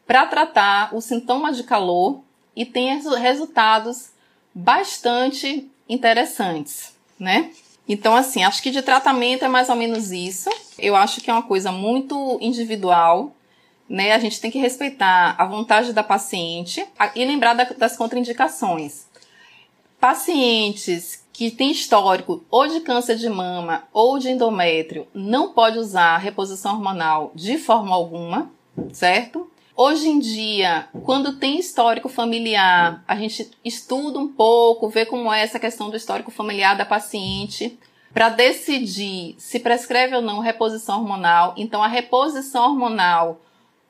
para 0.06 0.26
tratar 0.26 0.94
o 0.94 1.00
sintoma 1.00 1.50
de 1.50 1.64
calor 1.64 2.20
e 2.54 2.66
tem 2.66 3.00
resultados 3.00 4.10
bastante 4.54 5.70
interessantes, 5.88 6.94
né? 7.18 7.50
Então, 7.88 8.14
assim, 8.14 8.44
acho 8.44 8.62
que 8.62 8.70
de 8.70 8.82
tratamento 8.82 9.46
é 9.46 9.48
mais 9.48 9.70
ou 9.70 9.76
menos 9.76 10.12
isso. 10.12 10.50
Eu 10.78 10.94
acho 10.94 11.22
que 11.22 11.30
é 11.30 11.32
uma 11.32 11.42
coisa 11.42 11.72
muito 11.72 12.36
individual, 12.42 13.34
né? 13.88 14.12
A 14.12 14.18
gente 14.18 14.40
tem 14.42 14.50
que 14.50 14.58
respeitar 14.58 15.34
a 15.38 15.46
vontade 15.46 15.94
da 15.94 16.02
paciente 16.02 16.86
e 17.14 17.24
lembrar 17.24 17.54
das 17.54 17.96
contraindicações. 17.96 19.06
Pacientes 19.98 21.23
que 21.34 21.50
tem 21.50 21.72
histórico 21.72 22.44
ou 22.48 22.68
de 22.68 22.80
câncer 22.80 23.16
de 23.16 23.28
mama 23.28 23.82
ou 23.92 24.20
de 24.20 24.30
endométrio 24.30 25.08
não 25.12 25.52
pode 25.52 25.78
usar 25.78 26.16
reposição 26.16 26.74
hormonal 26.74 27.32
de 27.34 27.58
forma 27.58 27.92
alguma, 27.92 28.52
certo? 28.92 29.50
Hoje 29.76 30.08
em 30.08 30.20
dia, 30.20 30.88
quando 31.02 31.36
tem 31.36 31.58
histórico 31.58 32.08
familiar, 32.08 33.02
a 33.08 33.16
gente 33.16 33.50
estuda 33.64 34.20
um 34.20 34.28
pouco, 34.28 34.88
vê 34.88 35.04
como 35.04 35.32
é 35.32 35.42
essa 35.42 35.58
questão 35.58 35.90
do 35.90 35.96
histórico 35.96 36.30
familiar 36.30 36.76
da 36.76 36.84
paciente 36.84 37.76
para 38.12 38.28
decidir 38.28 39.34
se 39.36 39.58
prescreve 39.58 40.14
ou 40.14 40.22
não 40.22 40.38
reposição 40.38 41.00
hormonal. 41.00 41.52
Então, 41.56 41.82
a 41.82 41.88
reposição 41.88 42.70
hormonal 42.70 43.40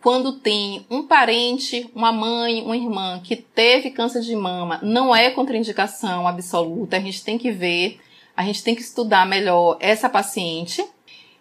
quando 0.05 0.33
tem 0.33 0.85
um 0.91 1.03
parente, 1.05 1.91
uma 1.95 2.13
mãe, 2.13 2.61
uma 2.61 2.77
irmã 2.77 3.23
que 3.25 3.35
teve 3.35 3.91
câncer 3.91 4.21
de 4.21 4.37
mama, 4.37 4.79
não 4.83 5.17
é 5.17 5.31
contraindicação 5.31 6.29
absoluta, 6.29 6.99
a 6.99 7.01
gente 7.01 7.25
tem 7.25 7.39
que 7.39 7.51
ver, 7.51 7.99
a 8.37 8.45
gente 8.45 8.63
tem 8.63 8.75
que 8.75 8.83
estudar 8.83 9.27
melhor 9.27 9.79
essa 9.81 10.07
paciente. 10.07 10.85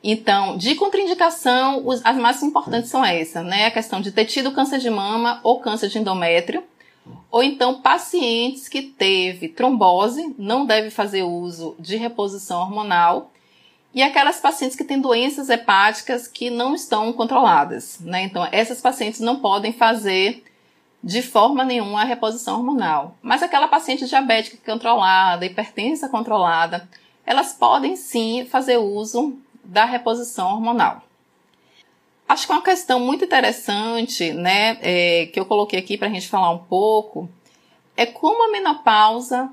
Então, 0.01 0.55
de 0.55 0.75
contraindicação, 0.75 1.83
as 2.05 2.15
mais 2.15 2.41
importantes 2.41 2.89
são 2.89 3.03
essas, 3.03 3.45
né? 3.45 3.65
A 3.65 3.71
questão 3.71 3.99
de 3.99 4.13
ter 4.13 4.23
tido 4.23 4.53
câncer 4.53 4.79
de 4.79 4.89
mama 4.89 5.41
ou 5.43 5.59
câncer 5.59 5.89
de 5.89 5.99
endométrio, 5.99 6.63
Ou 7.29 7.43
então 7.43 7.81
pacientes 7.81 8.69
que 8.69 8.81
teve 8.81 9.49
trombose, 9.49 10.33
não 10.37 10.65
deve 10.65 10.89
fazer 10.89 11.23
uso 11.23 11.75
de 11.77 11.97
reposição 11.97 12.61
hormonal. 12.61 13.32
E 13.93 14.01
aquelas 14.01 14.39
pacientes 14.39 14.75
que 14.75 14.83
têm 14.83 14.99
doenças 14.99 15.49
hepáticas 15.49 16.27
que 16.27 16.49
não 16.49 16.73
estão 16.73 17.13
controladas, 17.13 17.99
né? 17.99 18.23
Então, 18.23 18.47
essas 18.51 18.81
pacientes 18.81 19.19
não 19.19 19.39
podem 19.39 19.71
fazer 19.71 20.43
de 21.03 21.21
forma 21.21 21.63
nenhuma 21.63 22.01
a 22.01 22.05
reposição 22.05 22.55
hormonal. 22.55 23.15
Mas 23.21 23.43
aquela 23.43 23.67
paciente 23.67 24.07
diabética 24.07 24.57
controlada, 24.65 25.45
hipertensa 25.45 26.09
controlada, 26.09 26.89
elas 27.25 27.53
podem 27.53 27.95
sim 27.95 28.47
fazer 28.49 28.77
uso 28.77 29.37
da 29.63 29.85
reposição 29.85 30.53
hormonal. 30.53 31.03
Acho 32.27 32.47
que 32.47 32.53
uma 32.53 32.63
questão 32.63 32.99
muito 32.99 33.25
interessante, 33.25 34.31
né, 34.33 34.77
é, 34.81 35.27
que 35.27 35.39
eu 35.39 35.45
coloquei 35.45 35.77
aqui 35.77 35.97
para 35.97 36.07
a 36.07 36.11
gente 36.11 36.27
falar 36.27 36.49
um 36.49 36.57
pouco, 36.57 37.29
é 37.95 38.05
como 38.05 38.47
a 38.47 38.51
menopausa 38.51 39.51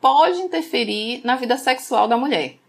pode 0.00 0.40
interferir 0.40 1.20
na 1.24 1.36
vida 1.36 1.56
sexual 1.58 2.08
da 2.08 2.16
mulher. 2.16 2.61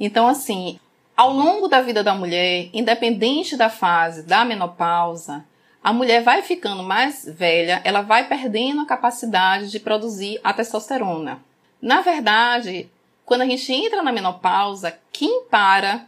Então, 0.00 0.26
assim, 0.26 0.80
ao 1.14 1.30
longo 1.30 1.68
da 1.68 1.82
vida 1.82 2.02
da 2.02 2.14
mulher, 2.14 2.70
independente 2.72 3.54
da 3.54 3.68
fase 3.68 4.22
da 4.22 4.42
menopausa, 4.42 5.44
a 5.84 5.92
mulher 5.92 6.22
vai 6.22 6.40
ficando 6.40 6.82
mais 6.82 7.26
velha, 7.26 7.82
ela 7.84 8.00
vai 8.00 8.26
perdendo 8.26 8.80
a 8.80 8.86
capacidade 8.86 9.70
de 9.70 9.78
produzir 9.78 10.40
a 10.42 10.54
testosterona. 10.54 11.42
Na 11.80 12.00
verdade, 12.00 12.90
quando 13.26 13.42
a 13.42 13.46
gente 13.46 13.70
entra 13.72 14.02
na 14.02 14.12
menopausa, 14.12 14.98
quem 15.12 15.44
para 15.44 16.06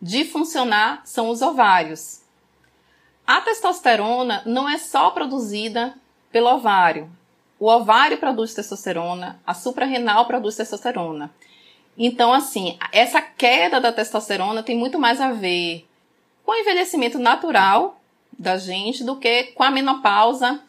de 0.00 0.24
funcionar 0.24 1.02
são 1.04 1.28
os 1.28 1.42
ovários. 1.42 2.22
A 3.26 3.40
testosterona 3.40 4.42
não 4.46 4.68
é 4.68 4.78
só 4.78 5.10
produzida 5.10 5.94
pelo 6.30 6.54
ovário. 6.54 7.10
O 7.58 7.68
ovário 7.68 8.18
produz 8.18 8.54
testosterona, 8.54 9.40
a 9.46 9.54
suprarrenal 9.54 10.26
produz 10.26 10.56
testosterona. 10.56 11.30
Então, 11.98 12.32
assim, 12.32 12.78
essa 12.92 13.22
queda 13.22 13.80
da 13.80 13.92
testosterona 13.92 14.62
tem 14.62 14.76
muito 14.76 14.98
mais 14.98 15.20
a 15.20 15.32
ver 15.32 15.86
com 16.44 16.52
o 16.52 16.56
envelhecimento 16.56 17.18
natural 17.18 18.00
da 18.38 18.58
gente 18.58 19.02
do 19.02 19.16
que 19.16 19.44
com 19.54 19.62
a 19.62 19.70
menopausa 19.70 20.60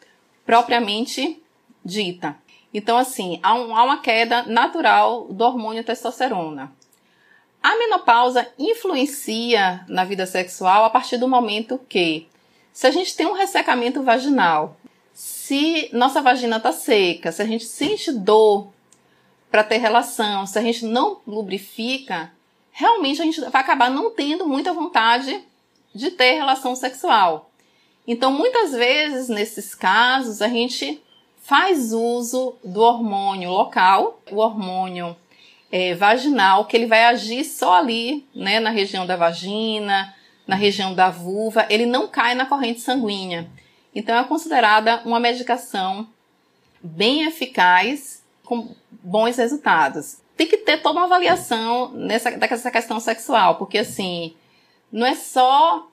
propriamente 0.46 1.40
dita. 1.84 2.36
Então, 2.72 2.96
assim, 2.96 3.38
há, 3.42 3.54
um, 3.54 3.76
há 3.76 3.84
uma 3.84 3.98
queda 3.98 4.42
natural 4.44 5.26
do 5.30 5.44
hormônio 5.44 5.84
testosterona. 5.84 6.72
A 7.62 7.76
menopausa 7.76 8.46
influencia 8.58 9.84
na 9.88 10.04
vida 10.04 10.24
sexual 10.26 10.84
a 10.84 10.90
partir 10.90 11.18
do 11.18 11.28
momento 11.28 11.78
que 11.88 12.28
se 12.72 12.86
a 12.86 12.90
gente 12.90 13.16
tem 13.16 13.26
um 13.26 13.32
ressecamento 13.32 14.02
vaginal, 14.02 14.76
se 15.12 15.90
nossa 15.92 16.22
vagina 16.22 16.58
está 16.58 16.72
seca, 16.72 17.32
se 17.32 17.42
a 17.42 17.44
gente 17.44 17.64
sente 17.64 18.12
dor 18.12 18.72
para 19.50 19.64
ter 19.64 19.78
relação, 19.78 20.46
se 20.46 20.58
a 20.58 20.62
gente 20.62 20.84
não 20.84 21.20
lubrifica, 21.26 22.30
realmente 22.70 23.20
a 23.20 23.24
gente 23.24 23.40
vai 23.40 23.60
acabar 23.62 23.90
não 23.90 24.10
tendo 24.10 24.46
muita 24.46 24.72
vontade 24.72 25.42
de 25.94 26.10
ter 26.10 26.34
relação 26.34 26.76
sexual. 26.76 27.50
Então, 28.06 28.32
muitas 28.32 28.72
vezes, 28.72 29.28
nesses 29.28 29.74
casos, 29.74 30.40
a 30.40 30.48
gente 30.48 31.02
faz 31.42 31.92
uso 31.92 32.56
do 32.62 32.80
hormônio 32.80 33.50
local, 33.50 34.20
o 34.30 34.36
hormônio 34.36 35.16
é, 35.70 35.94
vaginal, 35.94 36.66
que 36.66 36.76
ele 36.76 36.86
vai 36.86 37.04
agir 37.04 37.44
só 37.44 37.74
ali, 37.74 38.26
né, 38.34 38.60
na 38.60 38.70
região 38.70 39.06
da 39.06 39.16
vagina, 39.16 40.14
na 40.46 40.56
região 40.56 40.94
da 40.94 41.10
vulva, 41.10 41.66
ele 41.68 41.84
não 41.84 42.08
cai 42.08 42.34
na 42.34 42.46
corrente 42.46 42.80
sanguínea. 42.80 43.46
Então 43.94 44.16
é 44.16 44.24
considerada 44.24 45.02
uma 45.04 45.20
medicação 45.20 46.08
bem 46.82 47.24
eficaz, 47.24 48.17
com 48.48 48.74
bons 48.90 49.36
resultados. 49.36 50.22
Tem 50.34 50.46
que 50.46 50.56
ter 50.56 50.78
toda 50.78 50.98
uma 50.98 51.04
avaliação 51.04 51.90
nessa 51.92 52.30
dessa 52.30 52.70
questão 52.70 52.98
sexual, 52.98 53.56
porque 53.56 53.76
assim, 53.76 54.34
não 54.90 55.06
é 55.06 55.14
só 55.14 55.86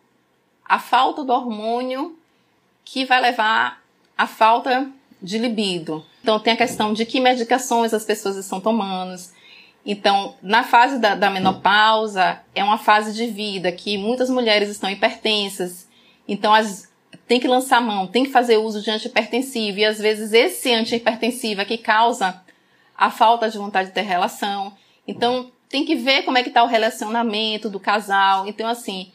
a 0.64 0.80
falta 0.80 1.22
do 1.26 1.34
hormônio 1.34 2.18
que 2.86 3.04
vai 3.04 3.20
levar 3.20 3.84
à 4.18 4.26
falta 4.26 4.90
de 5.22 5.38
libido. 5.38 6.06
Então 6.22 6.40
tem 6.40 6.54
a 6.54 6.58
questão 6.58 6.94
de 6.94 7.06
que 7.06 7.20
medicações 7.20 7.94
as 7.94 8.06
pessoas 8.06 8.38
estão 8.38 8.62
tomando, 8.62 9.20
então, 9.86 10.34
na 10.42 10.64
fase 10.64 10.98
da, 10.98 11.14
da, 11.14 11.30
menopausa, 11.30 12.40
é 12.56 12.64
uma 12.64 12.80
fase 12.80 13.14
de 13.14 13.28
vida 13.28 13.72
que 13.72 14.00
muitas 14.00 14.32
mulheres 14.32 14.68
estão 14.68 14.90
hipertensas. 14.90 15.88
Então, 16.28 16.52
as, 16.52 16.90
tem 17.28 17.40
que 17.40 17.48
lançar 17.48 17.82
mão, 17.82 18.08
tem 18.08 18.24
que 18.24 18.32
fazer 18.32 18.58
uso 18.58 18.82
de 18.82 18.90
antihipertensivo. 18.90 19.80
E 19.80 19.86
às 19.86 20.00
vezes 20.00 20.34
esse 20.34 20.74
antihipertensivo 20.74 21.62
é 21.62 21.66
que 21.66 21.78
causa 21.78 22.42
a 22.98 23.12
falta 23.12 23.50
de 23.50 23.58
vontade 23.58 23.90
de 23.90 23.96
ter 23.96 24.02
relação. 24.02 24.74
Então, 25.08 25.52
tem 25.70 25.86
que 25.86 25.96
ver 25.96 26.24
como 26.24 26.38
é 26.38 26.44
que 26.44 26.50
está 26.50 26.64
o 26.64 26.68
relacionamento 26.68 27.70
do 27.70 27.80
casal. 27.80 28.48
Então, 28.48 28.68
assim, 28.68 29.12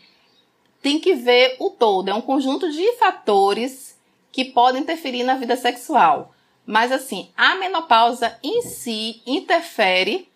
tem 0.82 0.98
que 0.98 1.14
ver 1.14 1.56
o 1.58 1.70
todo. 1.70 2.08
É 2.08 2.14
um 2.14 2.20
conjunto 2.20 2.70
de 2.70 2.92
fatores 2.96 3.98
que 4.32 4.44
podem 4.44 4.82
interferir 4.82 5.22
na 5.22 5.34
vida 5.34 5.56
sexual. 5.56 6.34
Mas, 6.66 6.92
assim, 6.92 7.30
a 7.36 7.56
menopausa 7.56 8.38
em 8.42 8.62
si 8.62 9.22
interfere 9.26 10.28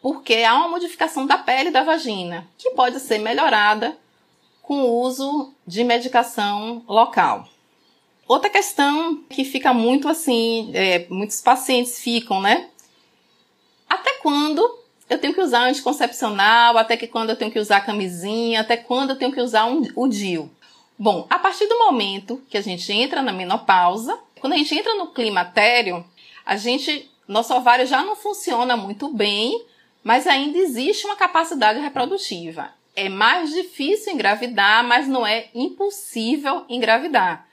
porque 0.00 0.44
há 0.44 0.54
uma 0.54 0.68
modificação 0.68 1.26
da 1.26 1.36
pele 1.36 1.72
da 1.72 1.82
vagina, 1.82 2.46
que 2.56 2.70
pode 2.70 3.00
ser 3.00 3.18
melhorada 3.18 3.98
com 4.62 4.82
o 4.82 5.00
uso 5.00 5.52
de 5.66 5.82
medicação 5.82 6.84
local. 6.86 7.48
Outra 8.28 8.50
questão 8.50 9.22
que 9.30 9.44
fica 9.44 9.72
muito 9.72 10.08
assim, 10.08 10.70
é, 10.74 11.06
muitos 11.08 11.40
pacientes 11.40 12.00
ficam, 12.00 12.40
né? 12.40 12.68
Até 13.88 14.14
quando 14.14 14.62
eu 15.08 15.18
tenho 15.18 15.32
que 15.32 15.40
usar 15.40 15.68
anticoncepcional? 15.68 16.76
Até 16.76 16.96
que 16.96 17.06
quando 17.06 17.30
eu 17.30 17.36
tenho 17.36 17.52
que 17.52 17.58
usar 17.58 17.82
camisinha? 17.82 18.60
Até 18.60 18.76
quando 18.76 19.10
eu 19.10 19.16
tenho 19.16 19.30
que 19.30 19.40
usar 19.40 19.66
um, 19.66 19.82
o 19.94 20.08
DIU? 20.08 20.50
Bom, 20.98 21.26
a 21.30 21.38
partir 21.38 21.66
do 21.66 21.78
momento 21.78 22.42
que 22.48 22.56
a 22.56 22.62
gente 22.62 22.90
entra 22.92 23.22
na 23.22 23.32
menopausa, 23.32 24.18
quando 24.40 24.54
a 24.54 24.56
gente 24.56 24.74
entra 24.74 24.94
no 24.94 25.08
climatério, 25.08 26.04
a 26.44 26.56
gente, 26.56 27.08
nosso 27.28 27.54
ovário 27.54 27.86
já 27.86 28.02
não 28.02 28.16
funciona 28.16 28.76
muito 28.76 29.08
bem, 29.08 29.64
mas 30.02 30.26
ainda 30.26 30.58
existe 30.58 31.06
uma 31.06 31.16
capacidade 31.16 31.78
reprodutiva. 31.78 32.70
É 32.94 33.08
mais 33.08 33.50
difícil 33.50 34.14
engravidar, 34.14 34.82
mas 34.82 35.06
não 35.06 35.26
é 35.26 35.48
impossível 35.54 36.64
engravidar. 36.68 37.46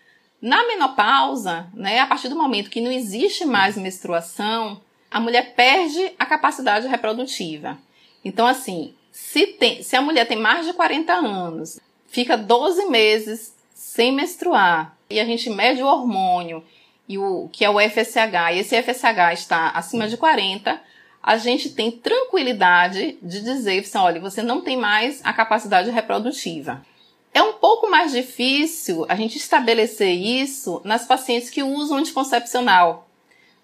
Na 0.43 0.67
menopausa, 0.67 1.67
né, 1.73 1.99
a 1.99 2.06
partir 2.06 2.27
do 2.27 2.36
momento 2.36 2.69
que 2.69 2.82
não 2.82 2.91
existe 2.91 3.45
mais 3.45 3.77
menstruação, 3.77 4.82
a 5.10 5.17
mulher 5.17 5.56
perde 5.56 6.12
a 6.19 6.25
capacidade 6.25 6.86
reprodutiva. 6.86 7.77
Então, 8.25 8.45
assim, 8.45 8.93
se, 9.10 9.47
tem, 9.47 9.82
se 9.82 9.95
a 9.95 10.01
mulher 10.01 10.27
tem 10.27 10.38
mais 10.38 10.65
de 10.65 10.73
40 10.73 11.13
anos, 11.13 11.79
fica 12.10 12.36
12 12.36 12.88
meses 12.88 13.56
sem 13.73 14.12
menstruar, 14.12 14.97
e 15.10 15.17
a 15.17 15.23
gente 15.23 15.49
mede 15.49 15.82
o 15.82 15.88
hormônio, 15.88 16.62
e 17.08 17.17
o, 17.17 17.47
que 17.49 17.63
é 17.63 17.69
o 17.69 17.79
FSH, 17.79 18.51
e 18.51 18.60
esse 18.60 18.75
FSH 18.84 19.34
está 19.36 19.69
acima 19.69 20.10
de 20.10 20.17
40, 20.17 20.77
a 21.23 21.38
gente 21.38 21.69
tem 21.69 21.89
tranquilidade 21.89 23.17
de 23.21 23.41
dizer, 23.41 23.82
olha, 23.95 24.19
você 24.19 24.43
não 24.43 24.60
tem 24.60 24.75
mais 24.75 25.21
a 25.23 25.32
capacidade 25.32 25.89
reprodutiva. 25.89 26.86
É 27.33 27.41
um 27.41 27.53
pouco 27.53 27.89
mais 27.89 28.11
difícil 28.11 29.05
a 29.09 29.15
gente 29.15 29.37
estabelecer 29.37 30.11
isso 30.11 30.81
nas 30.83 31.05
pacientes 31.05 31.49
que 31.49 31.63
usam 31.63 31.97
anticoncepcional. 31.97 33.07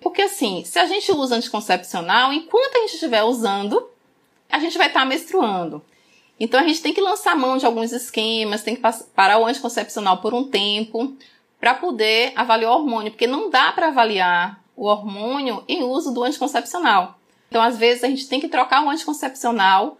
Porque 0.02 0.24
assim, 0.24 0.64
se 0.66 0.80
a 0.80 0.88
gente 0.88 1.12
usa 1.12 1.36
anticoncepcional, 1.36 2.34
enquanto 2.34 2.78
a 2.78 2.80
gente 2.80 2.94
estiver 2.94 3.24
usando, 3.24 3.90
a 4.50 4.60
gente 4.60 4.78
vai 4.78 4.88
estar 4.88 5.06
menstruando. 5.06 5.84
Então 6.40 6.60
a 6.60 6.68
gente 6.68 6.82
tem 6.82 6.94
que 6.94 7.02
lançar 7.02 7.36
mão 7.36 7.58
de 7.58 7.66
alguns 7.66 7.92
esquemas, 7.92 8.64
tem 8.64 8.76
que 8.76 8.82
parar 9.14 9.40
o 9.40 9.46
anticoncepcional 9.46 10.18
por 10.18 10.34
um 10.34 10.46
tempo 10.46 11.16
para 11.60 11.74
poder 11.74 12.32
avaliar 12.36 12.72
o 12.72 12.76
hormônio, 12.76 13.12
porque 13.12 13.28
não 13.28 13.50
dá 13.50 13.72
para 13.72 13.90
avaliar 13.90 14.64
o 14.76 14.86
hormônio 14.86 15.64
em 15.68 15.84
uso 15.84 16.14
do 16.14 16.24
anticoncepcional. 16.24 17.20
Então, 17.50 17.62
às 17.62 17.78
vezes, 17.78 18.04
a 18.04 18.08
gente 18.08 18.30
tem 18.30 18.40
que 18.40 18.48
trocar 18.48 18.82
um 18.82 18.90
anticoncepcional 18.90 19.98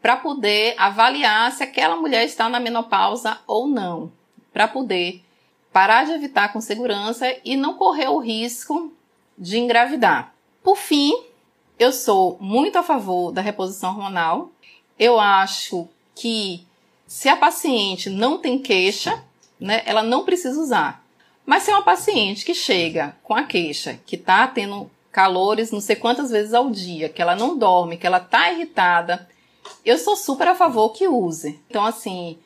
para 0.00 0.16
poder 0.16 0.74
avaliar 0.78 1.52
se 1.52 1.62
aquela 1.62 1.96
mulher 1.96 2.24
está 2.24 2.48
na 2.48 2.60
menopausa 2.60 3.38
ou 3.46 3.66
não, 3.66 4.12
para 4.52 4.68
poder 4.68 5.22
parar 5.72 6.04
de 6.04 6.12
evitar 6.12 6.52
com 6.52 6.60
segurança 6.60 7.26
e 7.44 7.56
não 7.56 7.74
correr 7.74 8.08
o 8.08 8.18
risco 8.18 8.92
de 9.36 9.58
engravidar. 9.58 10.32
Por 10.62 10.76
fim, 10.76 11.12
eu 11.78 11.92
sou 11.92 12.36
muito 12.40 12.76
a 12.78 12.82
favor 12.82 13.32
da 13.32 13.40
reposição 13.40 13.90
hormonal. 13.90 14.50
Eu 14.98 15.20
acho 15.20 15.88
que 16.14 16.66
se 17.06 17.28
a 17.28 17.36
paciente 17.36 18.10
não 18.10 18.38
tem 18.38 18.58
queixa, 18.58 19.22
né, 19.60 19.82
ela 19.86 20.02
não 20.02 20.24
precisa 20.24 20.60
usar. 20.60 21.04
Mas 21.46 21.62
se 21.62 21.70
é 21.70 21.74
uma 21.74 21.82
paciente 21.82 22.44
que 22.44 22.54
chega 22.54 23.16
com 23.22 23.34
a 23.34 23.44
queixa, 23.44 23.98
que 24.04 24.16
está 24.16 24.46
tendo 24.46 24.90
calores 25.10 25.72
não 25.72 25.80
sei 25.80 25.96
quantas 25.96 26.30
vezes 26.30 26.52
ao 26.52 26.70
dia, 26.70 27.08
que 27.08 27.22
ela 27.22 27.34
não 27.34 27.56
dorme, 27.56 27.96
que 27.96 28.06
ela 28.06 28.20
tá 28.20 28.52
irritada, 28.52 29.26
eu 29.84 29.98
sou 29.98 30.16
super 30.16 30.48
a 30.48 30.54
favor 30.54 30.90
que 30.90 31.08
use. 31.08 31.60
Então, 31.68 31.84
assim, 31.84 32.38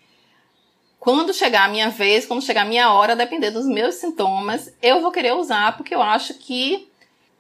quando 0.99 1.35
chegar 1.35 1.65
a 1.65 1.69
minha 1.69 1.91
vez, 1.91 2.27
quando 2.27 2.43
chegar 2.43 2.63
a 2.63 2.69
minha 2.69 2.93
hora, 2.93 3.17
depender 3.17 3.51
dos 3.51 3.67
meus 3.67 3.97
sintomas, 3.97 4.73
eu 4.81 5.01
vou 5.01 5.11
querer 5.11 5.35
usar 5.35 5.77
porque 5.77 5.95
eu 5.95 6.01
acho 6.01 6.35
que 6.35 6.89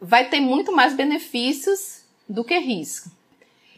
vai 0.00 0.28
ter 0.28 0.40
muito 0.40 0.72
mais 0.72 0.94
benefícios 0.94 2.02
do 2.28 2.42
que 2.42 2.58
risco. 2.58 3.08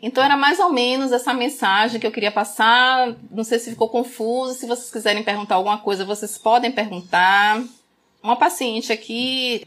Então 0.00 0.22
era 0.22 0.36
mais 0.36 0.58
ou 0.58 0.72
menos 0.72 1.12
essa 1.12 1.32
mensagem 1.32 2.00
que 2.00 2.06
eu 2.06 2.12
queria 2.12 2.32
passar. 2.32 3.14
Não 3.30 3.44
sei 3.44 3.58
se 3.58 3.70
ficou 3.70 3.88
confuso. 3.88 4.54
Se 4.54 4.66
vocês 4.66 4.90
quiserem 4.90 5.22
perguntar 5.22 5.54
alguma 5.54 5.78
coisa, 5.78 6.04
vocês 6.04 6.38
podem 6.38 6.70
perguntar. 6.70 7.62
Uma 8.22 8.36
paciente 8.36 8.92
aqui, 8.92 9.66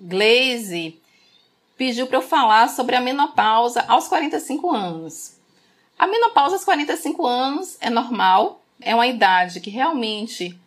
Glaze, 0.00 0.98
pediu 1.76 2.06
para 2.06 2.18
eu 2.18 2.22
falar 2.22 2.68
sobre 2.68 2.96
a 2.96 3.00
menopausa 3.00 3.84
aos 3.88 4.08
45 4.08 4.70
anos. 4.70 5.36
A 6.02 6.06
menopausa 6.08 6.56
aos 6.56 6.64
45 6.64 7.24
anos 7.24 7.78
é 7.80 7.88
normal, 7.88 8.60
é 8.80 8.92
uma 8.92 9.06
idade 9.06 9.60
que 9.60 9.70
realmente 9.70 10.58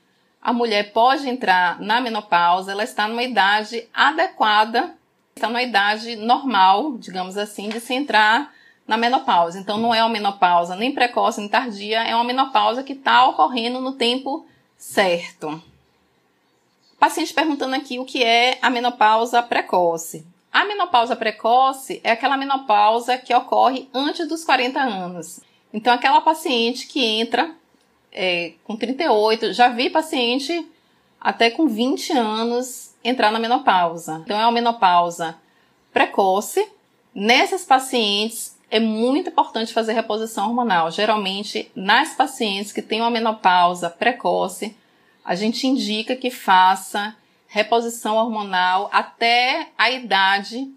a 0.42 0.54
mulher 0.54 0.94
pode 0.94 1.28
entrar 1.28 1.78
na 1.82 2.00
menopausa, 2.00 2.72
ela 2.72 2.86
está 2.86 3.06
numa 3.06 3.22
idade 3.22 3.86
adequada, 3.94 4.96
está 5.36 5.50
numa 5.50 5.62
idade 5.62 6.16
normal, 6.16 6.98
digamos 6.98 7.38
assim, 7.38 7.68
de 7.68 7.82
se 7.82 7.94
entrar 7.94 8.54
na 8.88 8.96
menopausa. 8.96 9.60
Então 9.60 9.78
não 9.78 9.94
é 9.94 10.02
uma 10.02 10.10
menopausa 10.10 10.74
nem 10.74 10.94
precoce 10.94 11.42
nem 11.42 11.50
tardia, 11.50 12.02
é 12.02 12.16
uma 12.16 12.24
menopausa 12.24 12.82
que 12.82 12.94
está 12.94 13.28
ocorrendo 13.28 13.82
no 13.82 13.92
tempo 13.92 14.48
certo. 14.78 15.62
Paciente 16.98 17.34
perguntando 17.34 17.76
aqui 17.76 18.00
o 18.00 18.06
que 18.06 18.24
é 18.24 18.58
a 18.62 18.70
menopausa 18.70 19.44
precoce. 19.44 20.26
A 20.56 20.64
menopausa 20.64 21.18
precoce 21.18 22.00
é 22.02 22.12
aquela 22.12 22.38
menopausa 22.38 23.18
que 23.18 23.36
ocorre 23.36 23.90
antes 23.94 24.26
dos 24.26 24.46
40 24.46 24.80
anos. 24.80 25.42
Então, 25.74 25.94
aquela 25.94 26.22
paciente 26.22 26.88
que 26.88 27.04
entra 27.04 27.54
é, 28.10 28.54
com 28.64 28.78
38, 28.78 29.52
já 29.52 29.68
vi 29.68 29.90
paciente 29.90 30.66
até 31.20 31.52
com 31.52 31.68
20 31.68 32.14
anos 32.14 32.96
entrar 33.04 33.34
na 33.34 33.40
menopausa. 33.40 34.22
Então, 34.24 34.40
é 34.40 34.46
uma 34.46 34.52
menopausa 34.54 35.36
precoce. 35.92 36.66
Nessas 37.14 37.66
pacientes, 37.66 38.58
é 38.72 38.80
muito 38.80 39.32
importante 39.32 39.74
fazer 39.74 39.92
reposição 39.92 40.48
hormonal. 40.48 40.90
Geralmente, 40.90 41.70
nas 41.76 42.16
pacientes 42.16 42.72
que 42.72 42.82
têm 42.82 43.02
uma 43.02 43.12
menopausa 43.12 43.90
precoce, 43.90 44.74
a 45.26 45.36
gente 45.36 45.68
indica 45.68 46.16
que 46.16 46.32
faça 46.32 47.14
reposição 47.56 48.18
hormonal 48.18 48.90
até 48.92 49.70
a 49.78 49.90
idade 49.90 50.70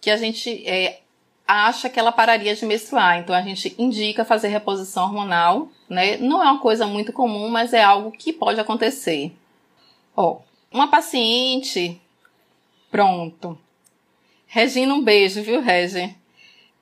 que 0.00 0.10
a 0.10 0.16
gente 0.16 0.66
é, 0.66 1.02
acha 1.46 1.88
que 1.88 2.00
ela 2.00 2.10
pararia 2.10 2.52
de 2.52 2.66
menstruar. 2.66 3.20
Então 3.20 3.32
a 3.32 3.40
gente 3.40 3.76
indica 3.78 4.24
fazer 4.24 4.48
reposição 4.48 5.04
hormonal, 5.04 5.68
né? 5.88 6.16
Não 6.16 6.42
é 6.42 6.50
uma 6.50 6.58
coisa 6.58 6.84
muito 6.84 7.12
comum, 7.12 7.48
mas 7.48 7.72
é 7.72 7.80
algo 7.80 8.10
que 8.10 8.32
pode 8.32 8.58
acontecer. 8.58 9.32
Ó, 10.16 10.40
uma 10.68 10.90
paciente, 10.90 12.00
pronto. 12.90 13.56
Regina, 14.48 14.94
um 14.94 15.00
beijo, 15.00 15.42
viu, 15.42 15.60
Regi? 15.60 16.12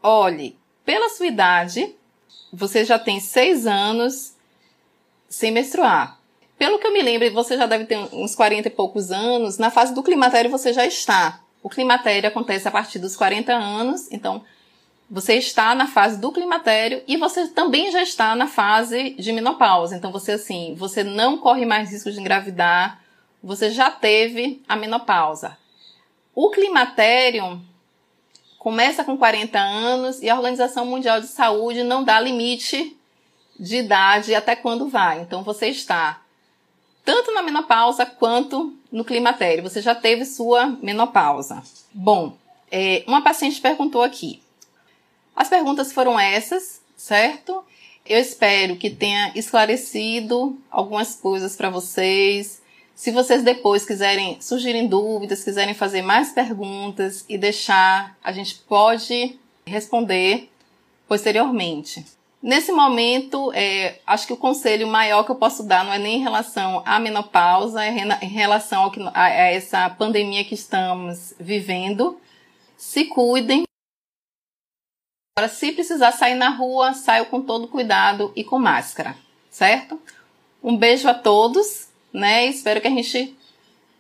Olhe, 0.03 0.57
pela 0.87 1.11
sua 1.11 1.27
idade, 1.27 1.95
você 2.51 2.83
já 2.83 2.99
tem 2.99 3.21
seis 3.21 3.67
anos 3.67 4.35
sem 5.29 5.51
menstruar. 5.51 6.19
Pelo 6.63 6.79
que 6.79 6.87
eu 6.87 6.93
me 6.93 7.03
lembro, 7.03 7.29
você 7.33 7.57
já 7.57 7.67
deve 7.67 7.87
ter 7.87 7.99
uns 8.13 8.37
40 8.37 8.69
e 8.69 8.71
poucos 8.71 9.11
anos. 9.11 9.59
Na 9.59 9.69
fase 9.69 9.93
do 9.93 10.01
climatério 10.01 10.49
você 10.49 10.73
já 10.73 10.87
está. 10.87 11.41
O 11.61 11.69
climatério 11.69 12.29
acontece 12.29 12.69
a 12.69 12.71
partir 12.71 13.01
dos 13.01 13.17
40 13.17 13.53
anos, 13.53 14.07
então 14.13 14.45
você 15.11 15.35
está 15.35 15.75
na 15.75 15.89
fase 15.89 16.21
do 16.21 16.31
climatério 16.31 17.03
e 17.09 17.17
você 17.17 17.49
também 17.49 17.91
já 17.91 18.01
está 18.01 18.37
na 18.37 18.47
fase 18.47 19.11
de 19.15 19.33
menopausa. 19.33 19.97
Então 19.97 20.13
você 20.13 20.31
assim, 20.31 20.77
você 20.79 21.03
não 21.03 21.37
corre 21.37 21.67
mais 21.67 21.91
risco 21.91 22.13
de 22.13 22.21
engravidar, 22.21 23.03
você 23.43 23.69
já 23.69 23.91
teve 23.91 24.63
a 24.69 24.77
menopausa. 24.77 25.59
O 26.33 26.49
climatério 26.51 27.61
começa 28.57 29.03
com 29.03 29.19
40 29.19 29.59
anos 29.59 30.23
e 30.23 30.31
a 30.31 30.37
Organização 30.37 30.87
Mundial 30.87 31.21
de 31.21 31.27
Saúde 31.27 31.83
não 31.83 32.05
dá 32.05 32.21
limite 32.21 32.97
de 33.59 33.79
idade 33.79 34.33
até 34.33 34.55
quando 34.55 34.89
vai. 34.89 35.23
Então 35.23 35.43
você 35.43 35.67
está 35.67 36.22
tanto 37.05 37.33
na 37.33 37.43
menopausa 37.43 38.07
quanto 38.07 38.77
no 38.91 39.05
climatério. 39.05 39.63
Você 39.63 39.81
já 39.81 39.95
teve 39.95 40.25
sua 40.25 40.67
menopausa. 40.83 41.63
Bom, 41.93 42.37
é, 42.71 43.05
uma 43.07 43.23
paciente 43.23 43.61
perguntou 43.61 44.03
aqui. 44.03 44.43
As 45.35 45.49
perguntas 45.49 45.93
foram 45.93 46.19
essas, 46.19 46.81
certo? 46.97 47.65
Eu 48.05 48.19
espero 48.19 48.77
que 48.77 48.91
tenha 48.91 49.33
esclarecido 49.35 50.59
algumas 50.71 51.15
coisas 51.15 51.57
para 51.57 51.71
vocês. 51.71 52.61
Se 52.95 53.11
vocês 53.11 53.43
depois 53.43 53.85
quiserem 53.85 54.41
surgirem 54.41 54.87
dúvidas, 54.87 55.45
quiserem 55.45 55.75
fazer 55.75 56.03
mais 56.03 56.33
perguntas 56.33 57.25
e 57.29 57.39
deixar, 57.39 58.17
a 58.23 58.33
gente 58.33 58.57
pode 58.69 59.39
responder 59.65 60.51
posteriormente. 61.09 62.05
Nesse 62.43 62.73
momento, 62.73 63.53
é, 63.53 64.01
acho 64.05 64.27
que 64.27 64.33
o 64.33 64.37
conselho 64.37 64.89
maior 64.89 65.23
que 65.23 65.31
eu 65.31 65.37
posso 65.37 65.63
dar 65.63 65.85
não 65.85 65.93
é 65.93 65.99
nem 65.99 66.17
em 66.17 66.23
relação 66.23 66.83
à 66.85 66.99
menopausa, 66.99 67.85
é 67.85 67.91
em 68.21 68.29
relação 68.29 68.91
que, 68.91 69.01
a, 69.01 69.25
a 69.25 69.29
essa 69.29 69.89
pandemia 69.91 70.45
que 70.45 70.55
estamos 70.55 71.35
vivendo. 71.39 72.21
Se 72.77 73.05
cuidem. 73.05 73.63
Agora, 75.39 75.53
se 75.53 75.71
precisar 75.71 76.11
sair 76.11 76.35
na 76.35 76.49
rua, 76.49 76.95
saia 76.95 77.25
com 77.25 77.41
todo 77.41 77.69
cuidado 77.69 78.33
e 78.35 78.43
com 78.43 78.59
máscara, 78.59 79.17
certo? 79.49 80.01
Um 80.61 80.77
beijo 80.77 81.09
a 81.09 81.15
todos, 81.15 81.89
né? 82.13 82.47
Espero 82.47 82.81
que 82.81 82.89
a 82.89 82.91
gente 82.91 83.37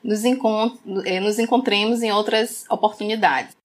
nos, 0.02 0.24
encont 0.24 0.80
é, 1.04 1.20
nos 1.20 1.38
encontremos 1.38 2.02
em 2.02 2.10
outras 2.10 2.64
oportunidades. 2.68 3.61